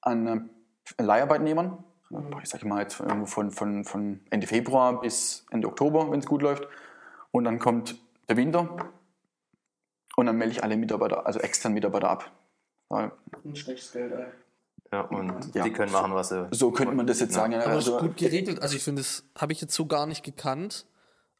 an 0.01 0.49
äh, 0.97 1.03
Leiharbeitnehmern. 1.03 1.83
Mhm. 2.09 2.35
Ich 2.43 2.49
sage 2.49 2.67
mal 2.67 2.81
jetzt 2.81 2.95
von, 2.95 3.51
von, 3.51 3.83
von 3.83 4.19
Ende 4.29 4.47
Februar 4.47 5.01
bis 5.01 5.45
Ende 5.51 5.67
Oktober, 5.67 6.11
wenn 6.11 6.19
es 6.19 6.27
gut 6.27 6.43
läuft. 6.43 6.67
Und 7.31 7.43
dann 7.43 7.59
kommt 7.59 7.99
der 8.29 8.37
Winter 8.37 8.77
und 10.15 10.25
dann 10.25 10.37
melde 10.37 10.53
ich 10.53 10.63
alle 10.63 10.77
Mitarbeiter, 10.77 11.25
also 11.25 11.39
externen 11.39 11.73
Mitarbeiter 11.75 12.09
ab. 12.09 12.31
Ein 12.89 13.11
schlechtes 13.55 13.91
Geld, 13.91 14.13
ey. 14.13 14.25
Ja, 14.91 15.01
und 15.01 15.55
ja. 15.55 15.63
die 15.63 15.73
können 15.73 15.91
machen, 15.91 16.13
was 16.13 16.29
sie. 16.29 16.47
So 16.51 16.71
könnte 16.71 16.93
man 16.93 17.07
das 17.07 17.19
jetzt 17.19 17.35
ja. 17.35 17.41
sagen. 17.41 17.55
Aber 17.55 17.67
also, 17.67 17.97
gut 17.97 18.17
geregelt. 18.17 18.61
Also 18.61 18.75
ich 18.75 18.83
finde, 18.83 19.01
das 19.01 19.23
habe 19.37 19.51
ich 19.51 19.59
jetzt 19.59 19.73
so 19.73 19.87
gar 19.87 20.05
nicht 20.05 20.23
gekannt. 20.23 20.85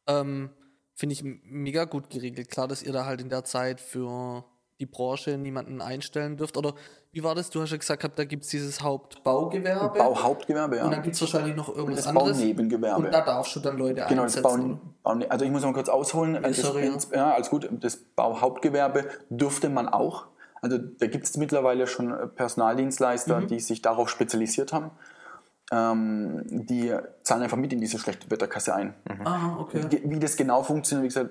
Ähm, 0.06 0.50
finde 0.94 1.12
ich 1.14 1.22
mega 1.22 1.84
gut 1.84 2.10
geregelt. 2.10 2.50
Klar, 2.50 2.68
dass 2.68 2.82
ihr 2.82 2.92
da 2.92 3.06
halt 3.06 3.20
in 3.20 3.28
der 3.28 3.44
Zeit 3.44 3.80
für 3.80 4.44
die 4.78 4.86
Branche 4.86 5.38
niemanden 5.38 5.80
einstellen 5.80 6.36
dürft. 6.36 6.56
Oder 6.56 6.74
wie 7.12 7.22
war 7.24 7.34
das? 7.34 7.50
Du 7.50 7.62
hast 7.62 7.70
ja 7.70 7.76
gesagt, 7.78 8.18
da 8.18 8.24
gibt 8.24 8.44
es 8.44 8.50
dieses 8.50 8.82
Hauptbaugewerbe. 8.82 9.98
Bauhauptgewerbe, 9.98 10.76
ja. 10.76 10.84
Und 10.84 10.90
dann 10.90 11.02
gibt 11.02 11.14
es 11.14 11.20
wahrscheinlich 11.20 11.56
noch 11.56 11.68
irgendwas 11.68 12.04
das 12.04 12.06
anderes. 12.08 12.38
Baunebengewerbe. 12.38 13.06
Und 13.06 13.12
da 13.12 13.22
darfst 13.22 13.56
du 13.56 13.60
dann 13.60 13.78
Leute 13.78 14.04
genau, 14.08 14.24
einsetzen. 14.24 14.42
Genau, 14.42 14.78
das 15.02 15.18
Bau, 15.20 15.26
also 15.30 15.44
ich 15.44 15.50
muss 15.50 15.62
mal 15.62 15.72
kurz 15.72 15.88
ausholen. 15.88 16.34
Ja, 16.34 16.40
das, 16.40 16.56
sorry, 16.58 16.92
ja. 17.12 17.32
alles 17.32 17.48
gut. 17.48 17.68
Das 17.72 17.96
Bauhauptgewerbe 17.96 19.06
dürfte 19.30 19.68
man 19.68 19.88
auch. 19.88 20.26
Also 20.60 20.78
da 20.78 21.06
gibt 21.06 21.24
es 21.24 21.36
mittlerweile 21.36 21.86
schon 21.86 22.14
Personaldienstleister, 22.34 23.40
mhm. 23.40 23.46
die 23.46 23.60
sich 23.60 23.82
darauf 23.82 24.08
spezialisiert 24.08 24.72
haben 24.72 24.90
ähm, 25.72 26.42
die 26.46 26.94
zahlen 27.22 27.42
einfach 27.42 27.56
mit 27.56 27.72
in 27.72 27.80
diese 27.80 27.98
schlechte 27.98 28.30
Wetterkasse 28.30 28.74
ein. 28.74 28.94
Mhm. 29.08 29.26
Aha, 29.26 29.56
okay. 29.60 30.02
Wie 30.04 30.18
das 30.18 30.36
genau 30.36 30.62
funktioniert, 30.62 31.04
wie 31.04 31.08
gesagt, 31.08 31.30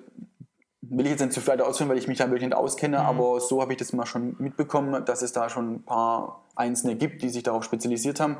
will 0.89 1.05
ich 1.05 1.11
jetzt 1.11 1.21
nicht 1.21 1.33
zu 1.33 1.41
viel 1.41 1.59
ausführen, 1.61 1.89
weil 1.89 1.97
ich 1.97 2.07
mich 2.07 2.17
da 2.17 2.25
wirklich 2.25 2.49
nicht 2.49 2.55
auskenne, 2.55 2.99
mhm. 2.99 3.05
aber 3.05 3.39
so 3.39 3.61
habe 3.61 3.73
ich 3.73 3.79
das 3.79 3.93
mal 3.93 4.05
schon 4.05 4.35
mitbekommen, 4.39 5.05
dass 5.05 5.21
es 5.21 5.31
da 5.33 5.49
schon 5.49 5.75
ein 5.75 5.83
paar 5.83 6.43
Einzelne 6.55 6.95
gibt, 6.95 7.21
die 7.21 7.29
sich 7.29 7.43
darauf 7.43 7.63
spezialisiert 7.63 8.19
haben. 8.19 8.37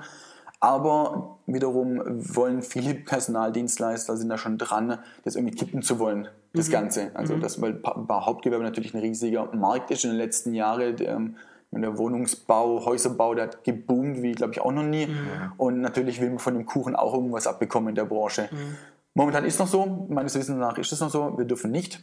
Aber 0.59 1.37
wiederum 1.45 2.01
wollen 2.05 2.61
viele 2.61 2.95
Personaldienstleister 2.95 4.15
sind 4.17 4.29
da 4.29 4.37
schon 4.37 4.57
dran, 4.57 4.99
das 5.23 5.35
irgendwie 5.35 5.55
kippen 5.55 5.81
zu 5.81 5.99
wollen, 5.99 6.27
das 6.53 6.69
mhm. 6.69 6.71
Ganze. 6.71 7.11
Also 7.13 7.35
mhm. 7.35 7.41
das, 7.41 7.61
weil 7.61 7.81
Hauptgewerbe 7.83 8.63
natürlich 8.63 8.93
ein 8.93 9.01
riesiger 9.01 9.53
Markt 9.53 9.91
ist 9.91 10.05
in 10.05 10.11
den 10.11 10.17
letzten 10.17 10.53
Jahren. 10.53 10.95
Ähm, 10.99 11.35
der 11.71 11.97
Wohnungsbau, 11.97 12.85
Häuserbau, 12.85 13.35
der 13.35 13.45
hat 13.45 13.63
geboomt, 13.65 14.21
wie 14.21 14.31
glaube 14.31 14.53
ich 14.53 14.61
auch 14.61 14.71
noch 14.71 14.83
nie. 14.83 15.07
Mhm. 15.07 15.51
Und 15.57 15.81
natürlich 15.81 16.21
will 16.21 16.29
man 16.29 16.39
von 16.39 16.53
dem 16.53 16.65
Kuchen 16.65 16.95
auch 16.95 17.13
irgendwas 17.13 17.47
abbekommen 17.47 17.89
in 17.89 17.95
der 17.95 18.05
Branche. 18.05 18.47
Mhm. 18.49 18.77
Momentan 19.13 19.45
ist 19.45 19.55
es 19.55 19.59
noch 19.59 19.67
so, 19.67 20.07
meines 20.09 20.35
Wissens 20.35 20.57
nach 20.57 20.77
ist 20.77 20.91
es 20.91 20.99
noch 20.99 21.09
so, 21.09 21.37
wir 21.37 21.45
dürfen 21.45 21.71
nicht, 21.71 22.01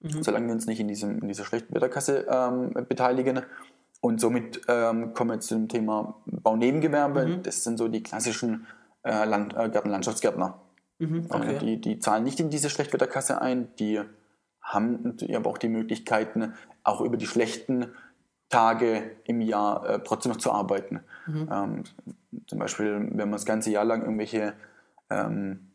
mhm. 0.00 0.22
solange 0.22 0.46
wir 0.46 0.54
uns 0.54 0.66
nicht 0.66 0.80
in, 0.80 0.88
diesem, 0.88 1.20
in 1.20 1.28
dieser 1.28 1.44
schlechten 1.44 1.74
Wetterkasse 1.74 2.26
ähm, 2.30 2.72
beteiligen. 2.88 3.42
Und 4.00 4.20
somit 4.20 4.60
ähm, 4.68 5.12
kommen 5.12 5.30
wir 5.30 5.40
zu 5.40 5.54
dem 5.54 5.68
Thema 5.68 6.16
Baunebengewerbe. 6.26 7.26
Mhm. 7.26 7.42
Das 7.42 7.64
sind 7.64 7.78
so 7.78 7.88
die 7.88 8.02
klassischen 8.02 8.66
äh, 9.02 9.24
Land, 9.24 9.54
äh, 9.54 9.68
Gartenlandschaftsgärtner. 9.68 10.60
Mhm, 10.98 11.28
äh, 11.30 11.34
okay. 11.34 11.58
die, 11.58 11.80
die 11.80 11.98
zahlen 11.98 12.24
nicht 12.24 12.40
in 12.40 12.50
diese 12.50 12.70
Schlechtwetterkasse 12.70 13.40
ein, 13.40 13.68
die 13.78 14.00
haben 14.62 15.16
aber 15.34 15.50
auch 15.50 15.58
die 15.58 15.68
Möglichkeiten, 15.68 16.54
auch 16.84 17.00
über 17.00 17.16
die 17.16 17.26
schlechten 17.26 17.92
Tage 18.48 19.16
im 19.24 19.40
Jahr 19.40 19.88
äh, 19.88 20.00
trotzdem 20.02 20.32
noch 20.32 20.38
zu 20.38 20.52
arbeiten. 20.52 21.00
Mhm. 21.26 21.48
Ähm, 21.52 21.84
zum 22.46 22.58
Beispiel, 22.58 22.94
wenn 22.94 23.16
man 23.16 23.32
das 23.32 23.46
ganze 23.46 23.70
Jahr 23.70 23.84
lang 23.84 24.02
irgendwelche 24.02 24.54
ähm, 25.10 25.70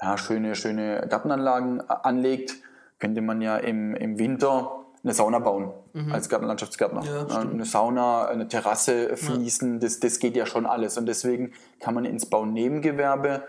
ja, 0.00 0.16
schöne, 0.18 0.54
schöne 0.54 1.06
Gartenanlagen 1.08 1.80
äh, 1.80 1.84
anlegt, 1.88 2.56
könnte 2.98 3.20
man 3.20 3.40
ja 3.40 3.56
im, 3.56 3.94
im 3.94 4.18
Winter 4.18 4.84
eine 5.02 5.12
Sauna 5.12 5.38
bauen 5.38 5.70
mhm. 5.92 6.12
als 6.12 6.28
Gartenlandschaftsgärtner. 6.28 7.02
Ja, 7.04 7.38
eine 7.40 7.64
Sauna, 7.64 8.26
eine 8.26 8.48
Terrasse 8.48 9.16
fließen, 9.16 9.74
ja. 9.74 9.78
das, 9.80 10.00
das 10.00 10.18
geht 10.18 10.34
ja 10.34 10.46
schon 10.46 10.64
alles. 10.66 10.96
Und 10.96 11.06
deswegen 11.06 11.52
kann 11.80 11.94
man 11.94 12.04
ins 12.04 12.26
Baunebengewerbe 12.26 13.42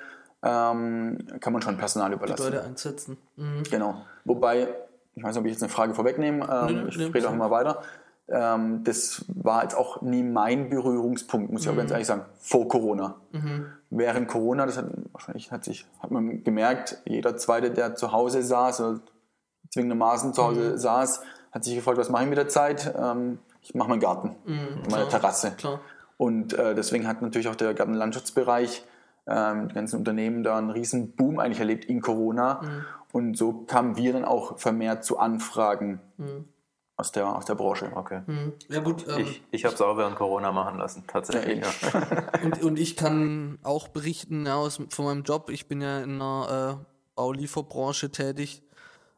ähm, 0.45 1.17
kann 1.39 1.53
man 1.53 1.61
schon 1.61 1.77
Personal 1.77 2.13
überlassen. 2.13 2.45
Die 2.45 2.55
Leute 2.55 2.63
einsetzen. 2.63 3.17
Mhm. 3.35 3.63
Genau. 3.69 4.05
Wobei, 4.25 4.67
ich 5.15 5.23
weiß 5.23 5.31
nicht, 5.31 5.39
ob 5.39 5.45
ich 5.45 5.53
jetzt 5.53 5.63
eine 5.63 5.71
Frage 5.71 5.95
vorwegnehme, 5.95 6.47
ähm, 6.47 6.83
nee, 6.83 6.89
ich 6.89 7.13
rede 7.13 7.27
auch 7.27 7.33
immer 7.33 7.49
weiter. 7.49 7.81
Ähm, 8.27 8.83
das 8.83 9.25
war 9.27 9.63
jetzt 9.63 9.75
auch 9.75 10.01
nie 10.01 10.23
mein 10.23 10.69
Berührungspunkt, 10.69 11.51
muss 11.51 11.63
ich 11.63 11.69
auch 11.69 11.75
ganz 11.75 11.89
mhm. 11.89 11.93
ehrlich 11.93 12.07
sagen, 12.07 12.25
vor 12.39 12.67
Corona. 12.67 13.15
Mhm. 13.31 13.65
Während 13.89 14.27
Corona, 14.27 14.65
das 14.65 14.77
hat 14.77 14.85
wahrscheinlich 15.11 15.51
hat 15.51 15.63
sich, 15.63 15.87
hat 15.99 16.11
man 16.11 16.43
gemerkt, 16.43 17.01
jeder 17.05 17.37
Zweite, 17.37 17.71
der 17.71 17.95
zu 17.95 18.11
Hause 18.11 18.43
saß 18.43 18.81
zwingendermaßen 19.75 20.33
zu 20.33 20.43
Hause 20.43 20.71
mhm. 20.71 20.77
saß, 20.77 21.21
hat 21.51 21.63
sich 21.63 21.75
gefragt, 21.75 21.97
was 21.97 22.09
mache 22.09 22.23
ich 22.23 22.29
mit 22.29 22.37
der 22.37 22.47
Zeit? 22.47 22.93
Ähm, 22.97 23.39
ich 23.61 23.75
mache 23.75 23.89
meinen 23.89 23.99
Garten, 23.99 24.35
mhm, 24.45 24.83
meine 24.89 25.05
klar, 25.05 25.09
Terrasse. 25.09 25.51
Klar. 25.51 25.79
Und 26.17 26.53
äh, 26.53 26.75
deswegen 26.75 27.07
hat 27.07 27.21
natürlich 27.21 27.47
auch 27.47 27.55
der 27.55 27.73
Gartenlandschaftsbereich, 27.73 28.83
ähm, 29.27 29.69
die 29.69 29.75
ganzen 29.75 29.97
Unternehmen 29.97 30.43
da 30.43 30.57
einen 30.57 30.69
riesen 30.69 31.15
Boom 31.15 31.39
eigentlich 31.39 31.59
erlebt 31.59 31.85
in 31.85 32.01
Corona. 32.01 32.61
Mhm. 32.61 32.85
Und 33.11 33.37
so 33.37 33.53
kamen 33.53 33.95
wir 33.97 34.13
dann 34.13 34.25
auch 34.25 34.59
vermehrt 34.59 35.03
zu 35.03 35.19
Anfragen. 35.19 36.01
Mhm 36.17 36.45
aus 36.97 37.11
der, 37.11 37.27
aus 37.27 37.45
der 37.45 37.55
Branche. 37.55 37.91
Okay. 37.93 38.21
Hm. 38.25 38.53
Ja, 38.69 38.79
gut. 38.79 39.05
Ähm, 39.07 39.19
ich 39.19 39.43
ich 39.51 39.65
habe 39.65 39.75
es 39.75 39.81
auch 39.81 39.97
während 39.97 40.15
Corona 40.15 40.51
machen 40.51 40.77
lassen, 40.77 41.03
tatsächlich. 41.07 41.61
Ja, 41.61 42.01
und, 42.43 42.61
und 42.63 42.79
ich 42.79 42.95
kann 42.95 43.59
auch 43.63 43.87
berichten 43.89 44.45
ja, 44.45 44.55
aus, 44.55 44.79
von 44.89 45.05
meinem 45.05 45.23
Job. 45.23 45.49
Ich 45.49 45.67
bin 45.67 45.81
ja 45.81 45.99
in 45.99 46.21
einer 46.21 46.79
äh, 46.79 46.85
Baulieferbranche 47.15 48.11
tätig. 48.11 48.63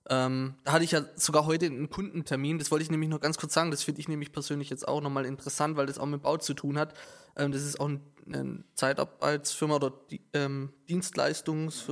Ähm, 0.10 0.56
da 0.64 0.74
hatte 0.74 0.84
ich 0.84 0.92
ja 0.92 1.02
sogar 1.16 1.46
heute 1.46 1.66
einen 1.66 1.90
Kundentermin. 1.90 2.60
Das 2.60 2.72
wollte 2.72 2.84
ich 2.84 2.92
nämlich 2.92 3.10
noch 3.10 3.20
ganz 3.20 3.38
kurz 3.38 3.54
sagen. 3.54 3.72
Das 3.72 3.84
finde 3.84 4.02
ich 4.02 4.08
nämlich 4.08 4.32
persönlich 4.32 4.70
jetzt 4.70 4.88
auch 4.88 5.02
nochmal 5.02 5.26
interessant, 5.26 5.76
weil 5.76 5.86
das 5.86 6.00
auch 6.00 6.06
mit 6.06 6.22
Bau 6.22 6.38
zu 6.38 6.54
tun 6.54 6.78
hat. 6.78 6.94
Ähm, 7.36 7.52
das 7.52 7.64
ist 7.64 7.80
auch 7.80 7.90
ein, 7.90 8.02
eine 8.26 8.64
Zeitarbeitsfirma 8.76 9.76
oder 9.76 9.94
die, 10.10 10.22
ähm, 10.34 10.74
Dienstleistungs 10.88 11.86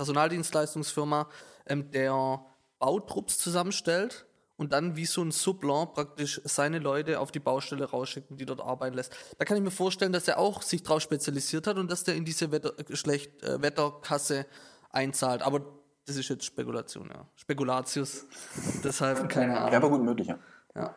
Personaldienstleistungsfirma, 0.00 1.28
ähm, 1.66 1.90
der 1.90 2.42
Bautrupps 2.78 3.36
zusammenstellt 3.36 4.24
und 4.56 4.72
dann 4.72 4.96
wie 4.96 5.04
so 5.04 5.22
ein 5.22 5.30
Sublan 5.30 5.92
praktisch 5.92 6.40
seine 6.44 6.78
Leute 6.78 7.20
auf 7.20 7.32
die 7.32 7.38
Baustelle 7.38 7.84
rausschicken, 7.84 8.38
die 8.38 8.46
dort 8.46 8.60
arbeiten 8.60 8.96
lässt. 8.96 9.14
Da 9.38 9.44
kann 9.44 9.58
ich 9.58 9.62
mir 9.62 9.70
vorstellen, 9.70 10.12
dass 10.12 10.26
er 10.26 10.38
auch 10.38 10.62
sich 10.62 10.82
drauf 10.82 11.02
spezialisiert 11.02 11.66
hat 11.66 11.76
und 11.76 11.90
dass 11.90 12.04
der 12.04 12.14
in 12.14 12.24
diese 12.24 12.50
Wetter, 12.50 12.72
schlecht, 12.94 13.42
äh, 13.42 13.60
Wetterkasse 13.60 14.46
einzahlt. 14.90 15.42
Aber 15.42 15.79
das 16.06 16.16
ist 16.16 16.28
jetzt 16.28 16.44
Spekulation, 16.44 17.08
ja. 17.12 17.26
Spekulatius. 17.36 18.26
Deshalb 18.82 19.28
keine 19.28 19.58
Ahnung. 19.58 19.72
Ja, 19.72 19.78
aber 19.78 19.90
gut 19.90 20.02
möglich, 20.02 20.28
ja. 20.28 20.38
ja. 20.74 20.94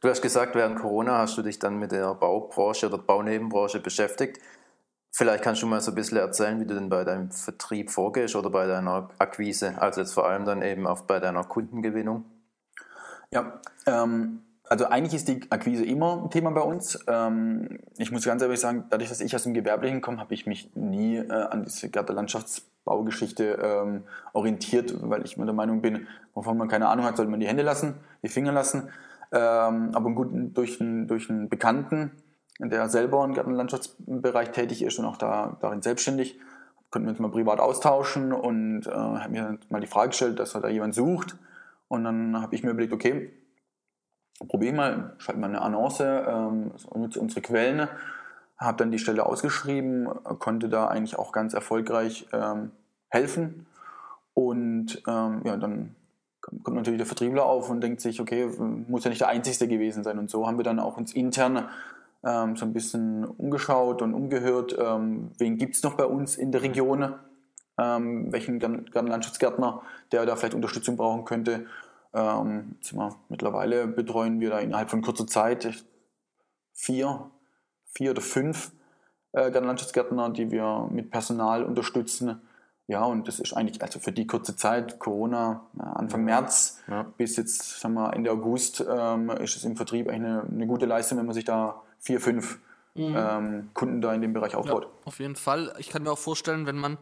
Du 0.00 0.08
hast 0.08 0.20
gesagt, 0.20 0.54
während 0.54 0.80
Corona 0.80 1.18
hast 1.18 1.38
du 1.38 1.42
dich 1.42 1.58
dann 1.58 1.78
mit 1.78 1.92
der 1.92 2.14
Baubranche 2.14 2.86
oder 2.86 2.98
Baunebenbranche 2.98 3.80
beschäftigt. 3.80 4.40
Vielleicht 5.14 5.44
kannst 5.44 5.62
du 5.62 5.66
mal 5.66 5.80
so 5.80 5.92
ein 5.92 5.94
bisschen 5.94 6.18
erzählen, 6.18 6.58
wie 6.58 6.64
du 6.64 6.74
denn 6.74 6.88
bei 6.88 7.04
deinem 7.04 7.30
Vertrieb 7.30 7.90
vorgehst 7.90 8.34
oder 8.34 8.50
bei 8.50 8.66
deiner 8.66 9.10
Akquise, 9.18 9.80
also 9.80 10.00
jetzt 10.00 10.14
vor 10.14 10.26
allem 10.26 10.44
dann 10.44 10.62
eben 10.62 10.86
auch 10.86 11.02
bei 11.02 11.20
deiner 11.20 11.44
Kundengewinnung. 11.44 12.24
Ja, 13.30 13.60
ähm, 13.86 14.42
also 14.68 14.86
eigentlich 14.86 15.14
ist 15.14 15.28
die 15.28 15.42
Akquise 15.50 15.84
immer 15.84 16.22
ein 16.22 16.30
Thema 16.30 16.50
bei 16.50 16.62
uns. 16.62 16.98
Ähm, 17.06 17.78
ich 17.98 18.10
muss 18.10 18.24
ganz 18.24 18.40
ehrlich 18.40 18.58
sagen, 18.58 18.86
dadurch, 18.88 19.10
dass 19.10 19.20
ich 19.20 19.36
aus 19.36 19.42
dem 19.42 19.52
Gewerblichen 19.52 20.00
komme, 20.00 20.18
habe 20.18 20.32
ich 20.32 20.46
mich 20.46 20.74
nie 20.74 21.16
äh, 21.16 21.30
an 21.30 21.62
diese 21.64 21.90
Gartenlandschaftsbaugeschichte 22.84 23.58
ähm, 23.62 24.04
orientiert, 24.32 24.94
weil 25.02 25.24
ich 25.24 25.36
mir 25.36 25.44
der 25.44 25.54
Meinung 25.54 25.80
bin, 25.80 26.06
wovon 26.34 26.56
man 26.56 26.68
keine 26.68 26.88
Ahnung 26.88 27.04
hat, 27.04 27.16
sollte 27.16 27.30
man 27.30 27.40
die 27.40 27.46
Hände 27.46 27.62
lassen, 27.62 27.94
die 28.22 28.28
Finger 28.28 28.52
lassen. 28.52 28.88
Ähm, 29.32 29.90
aber 29.94 30.10
gut, 30.10 30.30
durch 30.32 30.80
einen, 30.80 31.06
durch 31.06 31.30
einen 31.30 31.48
Bekannten, 31.48 32.12
der 32.58 32.88
selber 32.88 33.24
im 33.24 33.34
Gartenlandschaftsbereich 33.34 34.50
tätig 34.50 34.82
ist 34.82 34.98
und 34.98 35.06
auch 35.06 35.16
da, 35.16 35.56
darin 35.60 35.82
selbstständig, 35.82 36.38
konnten 36.90 37.06
wir 37.06 37.12
uns 37.12 37.20
mal 37.20 37.30
privat 37.30 37.58
austauschen 37.58 38.32
und 38.32 38.86
äh, 38.86 38.90
haben 38.90 39.32
mir 39.32 39.58
mal 39.70 39.80
die 39.80 39.86
Frage 39.86 40.10
gestellt, 40.10 40.38
dass 40.38 40.54
er 40.54 40.60
da 40.60 40.68
jemand 40.68 40.94
sucht 40.94 41.36
und 41.88 42.04
dann 42.04 42.40
habe 42.40 42.54
ich 42.54 42.62
mir 42.62 42.70
überlegt, 42.70 42.92
okay, 42.92 43.32
probier 44.48 44.74
mal, 44.74 45.14
schreib 45.18 45.38
mal 45.38 45.46
eine 45.46 45.62
Annonce, 45.62 46.00
ähm, 46.00 46.72
nutze 46.94 47.20
unsere 47.20 47.40
Quellen, 47.40 47.88
habe 48.64 48.78
dann 48.78 48.90
die 48.90 48.98
Stelle 48.98 49.26
ausgeschrieben, 49.26 50.08
konnte 50.38 50.68
da 50.68 50.86
eigentlich 50.86 51.18
auch 51.18 51.32
ganz 51.32 51.54
erfolgreich 51.54 52.26
ähm, 52.32 52.70
helfen. 53.08 53.66
Und 54.34 55.02
ähm, 55.06 55.42
ja, 55.44 55.56
dann 55.56 55.94
kommt 56.40 56.76
natürlich 56.76 56.98
der 56.98 57.06
Vertriebler 57.06 57.44
auf 57.44 57.70
und 57.70 57.80
denkt 57.80 58.00
sich, 58.00 58.20
okay, 58.20 58.46
muss 58.46 59.04
ja 59.04 59.10
nicht 59.10 59.20
der 59.20 59.28
Einzige 59.28 59.68
gewesen 59.68 60.04
sein. 60.04 60.18
Und 60.18 60.30
so 60.30 60.46
haben 60.46 60.58
wir 60.58 60.64
dann 60.64 60.80
auch 60.80 60.96
uns 60.96 61.12
intern 61.12 61.68
ähm, 62.24 62.56
so 62.56 62.64
ein 62.64 62.72
bisschen 62.72 63.24
umgeschaut 63.24 64.02
und 64.02 64.14
umgehört, 64.14 64.76
ähm, 64.78 65.32
wen 65.38 65.56
gibt 65.56 65.76
es 65.76 65.82
noch 65.82 65.94
bei 65.94 66.04
uns 66.04 66.36
in 66.36 66.52
der 66.52 66.62
Region, 66.62 67.14
ähm, 67.78 68.32
welchen 68.32 68.58
Gartenlandschaftsgärtner, 68.58 69.82
der 70.12 70.26
da 70.26 70.36
vielleicht 70.36 70.54
Unterstützung 70.54 70.96
brauchen 70.96 71.24
könnte. 71.24 71.66
Ähm, 72.14 72.76
mittlerweile 73.28 73.86
betreuen 73.86 74.40
wir 74.40 74.50
da 74.50 74.58
innerhalb 74.58 74.90
von 74.90 75.02
kurzer 75.02 75.26
Zeit 75.26 75.84
vier, 76.72 77.30
vier 77.92 78.10
oder 78.10 78.22
fünf 78.22 78.72
äh, 79.32 79.48
Landschaftsgärtner, 79.48 80.30
die 80.30 80.50
wir 80.50 80.88
mit 80.90 81.10
Personal 81.10 81.64
unterstützen. 81.64 82.40
Ja, 82.88 83.04
und 83.04 83.28
das 83.28 83.38
ist 83.38 83.54
eigentlich, 83.54 83.80
also 83.80 84.00
für 84.00 84.12
die 84.12 84.26
kurze 84.26 84.56
Zeit, 84.56 84.98
Corona, 84.98 85.66
Anfang 85.78 86.24
März 86.24 86.80
ja. 86.88 87.04
bis 87.16 87.36
jetzt, 87.36 87.80
sagen 87.80 87.94
wir, 87.94 88.12
Ende 88.12 88.30
August, 88.30 88.84
ähm, 88.86 89.30
ist 89.30 89.56
es 89.56 89.64
im 89.64 89.76
Vertrieb 89.76 90.08
eigentlich 90.08 90.30
eine, 90.30 90.42
eine, 90.42 90.66
gute 90.66 90.86
Leistung, 90.86 91.18
wenn 91.18 91.26
man 91.26 91.34
sich 91.34 91.44
da 91.44 91.80
vier, 92.00 92.20
fünf 92.20 92.58
mhm. 92.94 93.14
ähm, 93.16 93.70
Kunden 93.72 94.00
da 94.00 94.12
in 94.12 94.20
dem 94.20 94.32
Bereich 94.32 94.56
aufbaut. 94.56 94.84
Ja, 94.84 94.90
auf 95.04 95.20
jeden 95.20 95.36
Fall. 95.36 95.72
Ich 95.78 95.90
kann 95.90 96.02
mir 96.02 96.10
auch 96.10 96.18
vorstellen, 96.18 96.66
wenn 96.66 96.76
man 96.76 96.98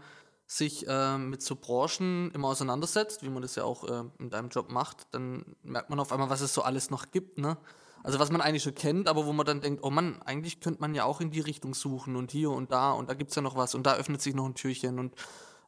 sich 0.46 0.86
äh, 0.86 1.16
mit 1.16 1.42
so 1.42 1.56
Branchen 1.56 2.30
immer 2.34 2.48
auseinandersetzt, 2.48 3.22
wie 3.22 3.30
man 3.30 3.40
das 3.40 3.54
ja 3.54 3.64
auch 3.64 3.84
äh, 3.84 4.02
in 4.18 4.30
deinem 4.30 4.48
Job 4.48 4.70
macht, 4.70 5.06
dann 5.12 5.56
merkt 5.62 5.90
man 5.90 5.98
auf 5.98 6.12
einmal, 6.12 6.28
was 6.28 6.40
es 6.40 6.52
so 6.52 6.62
alles 6.62 6.90
noch 6.90 7.10
gibt. 7.10 7.38
Ne? 7.38 7.56
Also 8.02 8.18
was 8.18 8.30
man 8.30 8.40
eigentlich 8.40 8.62
schon 8.62 8.74
kennt, 8.74 9.08
aber 9.08 9.26
wo 9.26 9.32
man 9.32 9.46
dann 9.46 9.60
denkt, 9.60 9.82
oh 9.82 9.90
Mann, 9.90 10.20
eigentlich 10.22 10.60
könnte 10.60 10.80
man 10.80 10.94
ja 10.94 11.04
auch 11.04 11.20
in 11.20 11.30
die 11.30 11.40
Richtung 11.40 11.74
suchen 11.74 12.16
und 12.16 12.30
hier 12.30 12.50
und 12.50 12.72
da 12.72 12.92
und 12.92 13.10
da 13.10 13.14
gibt 13.14 13.30
es 13.30 13.36
ja 13.36 13.42
noch 13.42 13.56
was 13.56 13.74
und 13.74 13.86
da 13.86 13.94
öffnet 13.94 14.22
sich 14.22 14.34
noch 14.34 14.46
ein 14.46 14.54
Türchen 14.54 14.98
und 14.98 15.14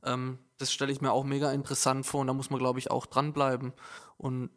ähm, 0.04 0.38
das 0.58 0.72
stelle 0.72 0.92
ich 0.92 1.00
mir 1.00 1.12
auch 1.12 1.24
mega 1.24 1.52
interessant 1.52 2.06
vor 2.06 2.20
und 2.20 2.26
da 2.26 2.32
muss 2.32 2.50
man, 2.50 2.58
glaube 2.58 2.78
ich, 2.78 2.90
auch 2.90 3.06
dranbleiben. 3.06 3.72
Und, 4.16 4.50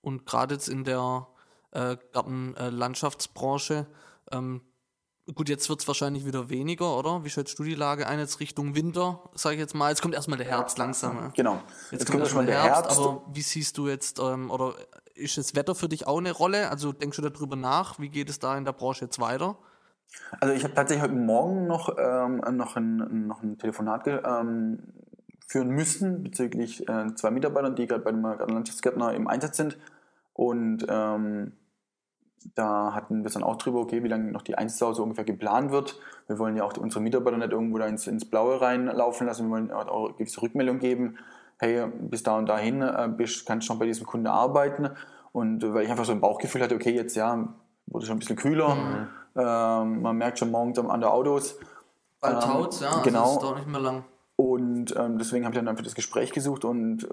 und 0.00 0.26
gerade 0.26 0.54
jetzt 0.54 0.68
in 0.68 0.84
der 0.84 1.28
äh, 1.72 1.96
Gartenlandschaftsbranche, 2.12 3.86
äh, 4.30 4.36
ähm, 4.36 4.62
Gut, 5.32 5.48
jetzt 5.48 5.70
wird 5.70 5.80
es 5.80 5.88
wahrscheinlich 5.88 6.26
wieder 6.26 6.50
weniger, 6.50 6.98
oder? 6.98 7.24
Wie 7.24 7.30
schätzt 7.30 7.58
du 7.58 7.64
die 7.64 7.74
Lage 7.74 8.06
ein 8.06 8.18
jetzt 8.18 8.40
Richtung 8.40 8.74
Winter, 8.74 9.22
sage 9.34 9.54
ich 9.54 9.60
jetzt 9.60 9.74
mal? 9.74 9.88
Jetzt 9.88 10.02
kommt 10.02 10.14
erstmal 10.14 10.36
der 10.36 10.46
Herbst 10.46 10.76
langsam. 10.76 11.32
Genau. 11.34 11.62
Jetzt, 11.90 11.92
jetzt 11.92 12.10
kommt, 12.10 12.24
erstmal 12.24 12.44
der 12.44 12.62
Herbst, 12.62 12.90
Herbst, 12.90 12.98
aber 12.98 13.22
wie 13.32 13.40
siehst 13.40 13.78
du 13.78 13.88
jetzt, 13.88 14.18
ähm, 14.18 14.50
oder 14.50 14.74
ist 15.14 15.38
das 15.38 15.54
Wetter 15.54 15.74
für 15.74 15.88
dich 15.88 16.06
auch 16.06 16.18
eine 16.18 16.32
Rolle? 16.32 16.70
Also 16.70 16.92
denkst 16.92 17.16
du 17.16 17.28
darüber 17.28 17.56
nach? 17.56 17.98
Wie 17.98 18.08
geht 18.08 18.28
es 18.28 18.38
da 18.38 18.56
in 18.56 18.64
der 18.64 18.72
Branche 18.72 19.04
jetzt 19.04 19.20
weiter? 19.20 19.56
Also 20.40 20.54
ich 20.54 20.64
habe 20.64 20.74
tatsächlich 20.74 21.02
heute 21.02 21.14
Morgen 21.14 21.66
noch, 21.66 21.96
ähm, 21.98 22.42
noch, 22.56 22.76
ein, 22.76 23.26
noch 23.26 23.42
ein 23.42 23.58
Telefonat 23.58 24.06
ähm, 24.06 24.80
führen 25.46 25.70
müssen 25.70 26.22
bezüglich 26.22 26.88
äh, 26.88 27.14
zwei 27.14 27.30
Mitarbeitern, 27.30 27.76
die 27.76 27.86
gerade 27.86 28.02
bei 28.02 28.12
dem 28.12 28.22
Landschaftsgärtner 28.22 29.14
im 29.14 29.26
Einsatz 29.26 29.56
sind. 29.56 29.78
Und 30.32 30.86
ähm, 30.88 31.52
da 32.54 32.94
hatten 32.94 33.20
wir 33.20 33.26
es 33.26 33.34
dann 33.34 33.42
auch 33.42 33.56
drüber, 33.56 33.80
okay, 33.80 34.02
wie 34.02 34.08
lange 34.08 34.30
noch 34.30 34.42
die 34.42 34.54
so 34.68 35.02
ungefähr 35.02 35.24
geplant 35.24 35.70
wird. 35.70 35.98
Wir 36.26 36.38
wollen 36.38 36.56
ja 36.56 36.64
auch 36.64 36.76
unsere 36.76 37.00
Mitarbeiter 37.00 37.38
nicht 37.38 37.52
irgendwo 37.52 37.78
da 37.78 37.86
ins, 37.86 38.06
ins 38.06 38.24
Blaue 38.24 38.60
reinlaufen 38.60 39.26
lassen. 39.26 39.46
Wir 39.46 39.50
wollen 39.50 39.70
auch 39.70 40.16
gewisse 40.16 40.42
Rückmeldung 40.42 40.78
geben. 40.78 41.18
Hey, 41.64 41.86
bis 41.98 42.22
da 42.22 42.36
und 42.36 42.46
dahin 42.46 42.82
äh, 42.82 43.08
bist, 43.08 43.46
kannst 43.46 43.66
du 43.66 43.72
schon 43.72 43.78
bei 43.78 43.86
diesem 43.86 44.06
Kunden 44.06 44.26
arbeiten. 44.26 44.90
Und 45.32 45.64
äh, 45.64 45.72
weil 45.72 45.84
ich 45.84 45.90
einfach 45.90 46.04
so 46.04 46.12
ein 46.12 46.20
Bauchgefühl 46.20 46.62
hatte, 46.62 46.74
okay, 46.74 46.94
jetzt 46.94 47.16
ja, 47.16 47.48
wurde 47.86 48.04
schon 48.04 48.16
ein 48.16 48.18
bisschen 48.18 48.36
kühler. 48.36 48.74
Mhm. 48.74 49.08
Ähm, 49.36 50.02
man 50.02 50.16
merkt 50.16 50.38
schon 50.38 50.50
morgens 50.50 50.78
an 50.78 51.00
der 51.00 51.10
Autos. 51.10 51.58
Bald 52.20 52.34
ähm, 52.34 52.40
taut 52.40 52.80
ja, 52.80 53.00
genau. 53.02 53.22
Also 53.22 53.34
es 53.36 53.40
dauert 53.40 53.56
nicht 53.56 53.68
mehr 53.68 53.80
lang. 53.80 54.04
Und 54.36 54.94
ähm, 54.94 55.16
deswegen 55.16 55.46
habe 55.46 55.54
ich 55.54 55.58
dann 55.58 55.68
einfach 55.68 55.84
das 55.84 55.94
Gespräch 55.94 56.32
gesucht 56.32 56.64
und 56.64 57.04
äh, 57.04 57.08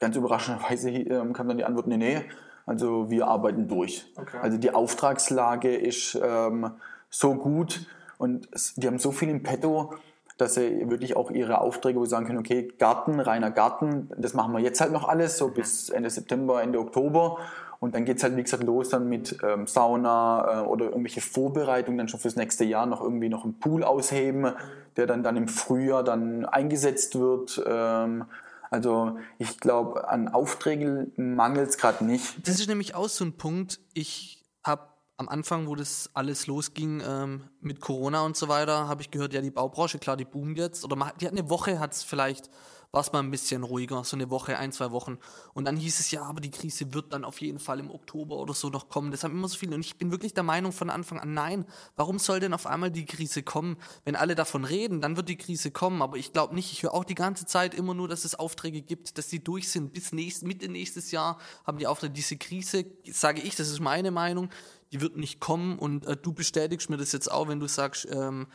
ganz 0.00 0.16
überraschenderweise 0.16 0.90
äh, 0.90 1.32
kam 1.32 1.48
dann 1.48 1.56
die 1.56 1.64
Antwort, 1.64 1.86
nee, 1.86 1.96
nee, 1.96 2.22
also 2.66 3.10
wir 3.10 3.28
arbeiten 3.28 3.68
durch. 3.68 4.06
Okay. 4.16 4.38
Also 4.42 4.58
die 4.58 4.72
Auftragslage 4.72 5.74
ist 5.74 6.18
ähm, 6.22 6.72
so 7.10 7.34
gut 7.36 7.86
und 8.18 8.48
die 8.76 8.86
haben 8.86 8.98
so 8.98 9.12
viel 9.12 9.28
im 9.28 9.42
Petto, 9.42 9.94
dass 10.36 10.54
sie 10.54 10.88
wirklich 10.90 11.16
auch 11.16 11.30
ihre 11.30 11.60
Aufträge, 11.60 11.98
wo 11.98 12.04
sie 12.04 12.10
sagen 12.10 12.26
können, 12.26 12.40
okay, 12.40 12.72
Garten, 12.78 13.20
reiner 13.20 13.50
Garten, 13.50 14.10
das 14.16 14.34
machen 14.34 14.52
wir 14.52 14.60
jetzt 14.60 14.80
halt 14.80 14.92
noch 14.92 15.08
alles, 15.08 15.38
so 15.38 15.48
mhm. 15.48 15.54
bis 15.54 15.90
Ende 15.90 16.10
September, 16.10 16.62
Ende 16.62 16.80
Oktober. 16.80 17.38
Und 17.80 17.94
dann 17.94 18.04
geht 18.04 18.16
es 18.16 18.22
halt, 18.22 18.36
wie 18.36 18.42
gesagt, 18.42 18.64
los 18.64 18.88
dann 18.88 19.08
mit 19.08 19.38
ähm, 19.42 19.66
Sauna 19.66 20.62
äh, 20.62 20.66
oder 20.66 20.86
irgendwelche 20.86 21.20
Vorbereitungen 21.20 21.98
dann 21.98 22.08
schon 22.08 22.18
fürs 22.18 22.36
nächste 22.36 22.64
Jahr 22.64 22.86
noch 22.86 23.02
irgendwie 23.02 23.28
noch 23.28 23.44
einen 23.44 23.58
Pool 23.58 23.84
ausheben, 23.84 24.54
der 24.96 25.06
dann, 25.06 25.22
dann 25.22 25.36
im 25.36 25.48
Frühjahr 25.48 26.02
dann 26.02 26.46
eingesetzt 26.46 27.18
wird. 27.18 27.62
Ähm, 27.66 28.24
also 28.70 29.18
ich 29.38 29.60
glaube, 29.60 30.08
an 30.08 30.28
Aufträgen 30.28 31.12
mangelt 31.16 31.68
es 31.68 31.78
gerade 31.78 32.04
nicht. 32.04 32.48
Das 32.48 32.58
ist 32.58 32.68
nämlich 32.68 32.94
auch 32.94 33.08
so 33.08 33.24
ein 33.24 33.34
Punkt. 33.34 33.80
Ich 33.92 34.42
habe 34.64 34.93
am 35.16 35.28
Anfang, 35.28 35.66
wo 35.68 35.74
das 35.74 36.10
alles 36.14 36.46
losging 36.46 37.02
ähm, 37.06 37.44
mit 37.60 37.80
Corona 37.80 38.22
und 38.22 38.36
so 38.36 38.48
weiter, 38.48 38.88
habe 38.88 39.02
ich 39.02 39.10
gehört, 39.10 39.32
ja, 39.32 39.40
die 39.40 39.50
Baubranche, 39.50 39.98
klar, 39.98 40.16
die 40.16 40.24
boomt 40.24 40.58
jetzt. 40.58 40.84
Oder 40.84 40.96
man, 40.96 41.12
die 41.20 41.26
hat 41.26 41.32
eine 41.32 41.48
Woche, 41.48 41.78
hat 41.78 41.92
es 41.92 42.02
vielleicht 42.02 42.50
war 42.94 43.00
es 43.00 43.12
mal 43.12 43.18
ein 43.18 43.30
bisschen 43.32 43.64
ruhiger, 43.64 44.04
so 44.04 44.16
eine 44.16 44.30
Woche, 44.30 44.56
ein, 44.56 44.70
zwei 44.70 44.92
Wochen. 44.92 45.18
Und 45.52 45.64
dann 45.64 45.76
hieß 45.76 45.98
es 45.98 46.12
ja, 46.12 46.22
aber 46.22 46.40
die 46.40 46.52
Krise 46.52 46.94
wird 46.94 47.12
dann 47.12 47.24
auf 47.24 47.40
jeden 47.40 47.58
Fall 47.58 47.80
im 47.80 47.90
Oktober 47.90 48.36
oder 48.36 48.54
so 48.54 48.68
noch 48.68 48.88
kommen. 48.88 49.10
Das 49.10 49.24
haben 49.24 49.32
immer 49.32 49.48
so 49.48 49.58
viele. 49.58 49.74
Und 49.74 49.84
ich 49.84 49.98
bin 49.98 50.12
wirklich 50.12 50.32
der 50.32 50.44
Meinung 50.44 50.70
von 50.70 50.90
Anfang 50.90 51.18
an, 51.18 51.34
nein, 51.34 51.66
warum 51.96 52.20
soll 52.20 52.38
denn 52.38 52.54
auf 52.54 52.66
einmal 52.66 52.92
die 52.92 53.04
Krise 53.04 53.42
kommen? 53.42 53.78
Wenn 54.04 54.14
alle 54.14 54.36
davon 54.36 54.64
reden, 54.64 55.00
dann 55.00 55.16
wird 55.16 55.28
die 55.28 55.36
Krise 55.36 55.72
kommen. 55.72 56.02
Aber 56.02 56.16
ich 56.16 56.32
glaube 56.32 56.54
nicht, 56.54 56.70
ich 56.70 56.84
höre 56.84 56.94
auch 56.94 57.04
die 57.04 57.16
ganze 57.16 57.46
Zeit 57.46 57.74
immer 57.74 57.94
nur, 57.94 58.06
dass 58.06 58.24
es 58.24 58.36
Aufträge 58.36 58.80
gibt, 58.80 59.18
dass 59.18 59.26
die 59.26 59.42
durch 59.42 59.68
sind. 59.68 59.92
Bis 59.92 60.12
nächst, 60.12 60.44
Mitte 60.44 60.68
nächstes 60.68 61.10
Jahr 61.10 61.38
haben 61.66 61.78
die 61.78 61.88
Aufträge. 61.88 62.12
Diese 62.12 62.36
Krise, 62.36 62.86
sage 63.10 63.40
ich, 63.40 63.56
das 63.56 63.70
ist 63.70 63.80
meine 63.80 64.12
Meinung, 64.12 64.50
die 64.94 65.00
wird 65.00 65.16
nicht 65.16 65.40
kommen. 65.40 65.78
Und 65.78 66.06
äh, 66.06 66.16
du 66.16 66.32
bestätigst 66.32 66.88
mir 66.88 66.96
das 66.96 67.12
jetzt 67.12 67.30
auch, 67.30 67.48
wenn 67.48 67.60
du 67.60 67.66
sagst, 67.66 68.08
ähm, 68.10 68.46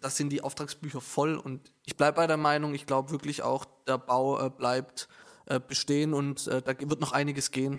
das 0.00 0.16
sind 0.16 0.30
die 0.30 0.42
Auftragsbücher 0.42 1.00
voll 1.00 1.36
und 1.36 1.72
ich 1.84 1.96
bleibe 1.96 2.16
bei 2.16 2.26
der 2.26 2.36
Meinung, 2.36 2.74
ich 2.74 2.86
glaube 2.86 3.10
wirklich 3.10 3.42
auch, 3.42 3.64
der 3.86 3.98
Bau 3.98 4.44
äh, 4.44 4.50
bleibt 4.50 5.08
äh, 5.46 5.60
bestehen 5.60 6.12
und 6.12 6.48
äh, 6.48 6.60
da 6.60 6.74
wird 6.78 7.00
noch 7.00 7.12
einiges 7.12 7.50
gehen. 7.50 7.78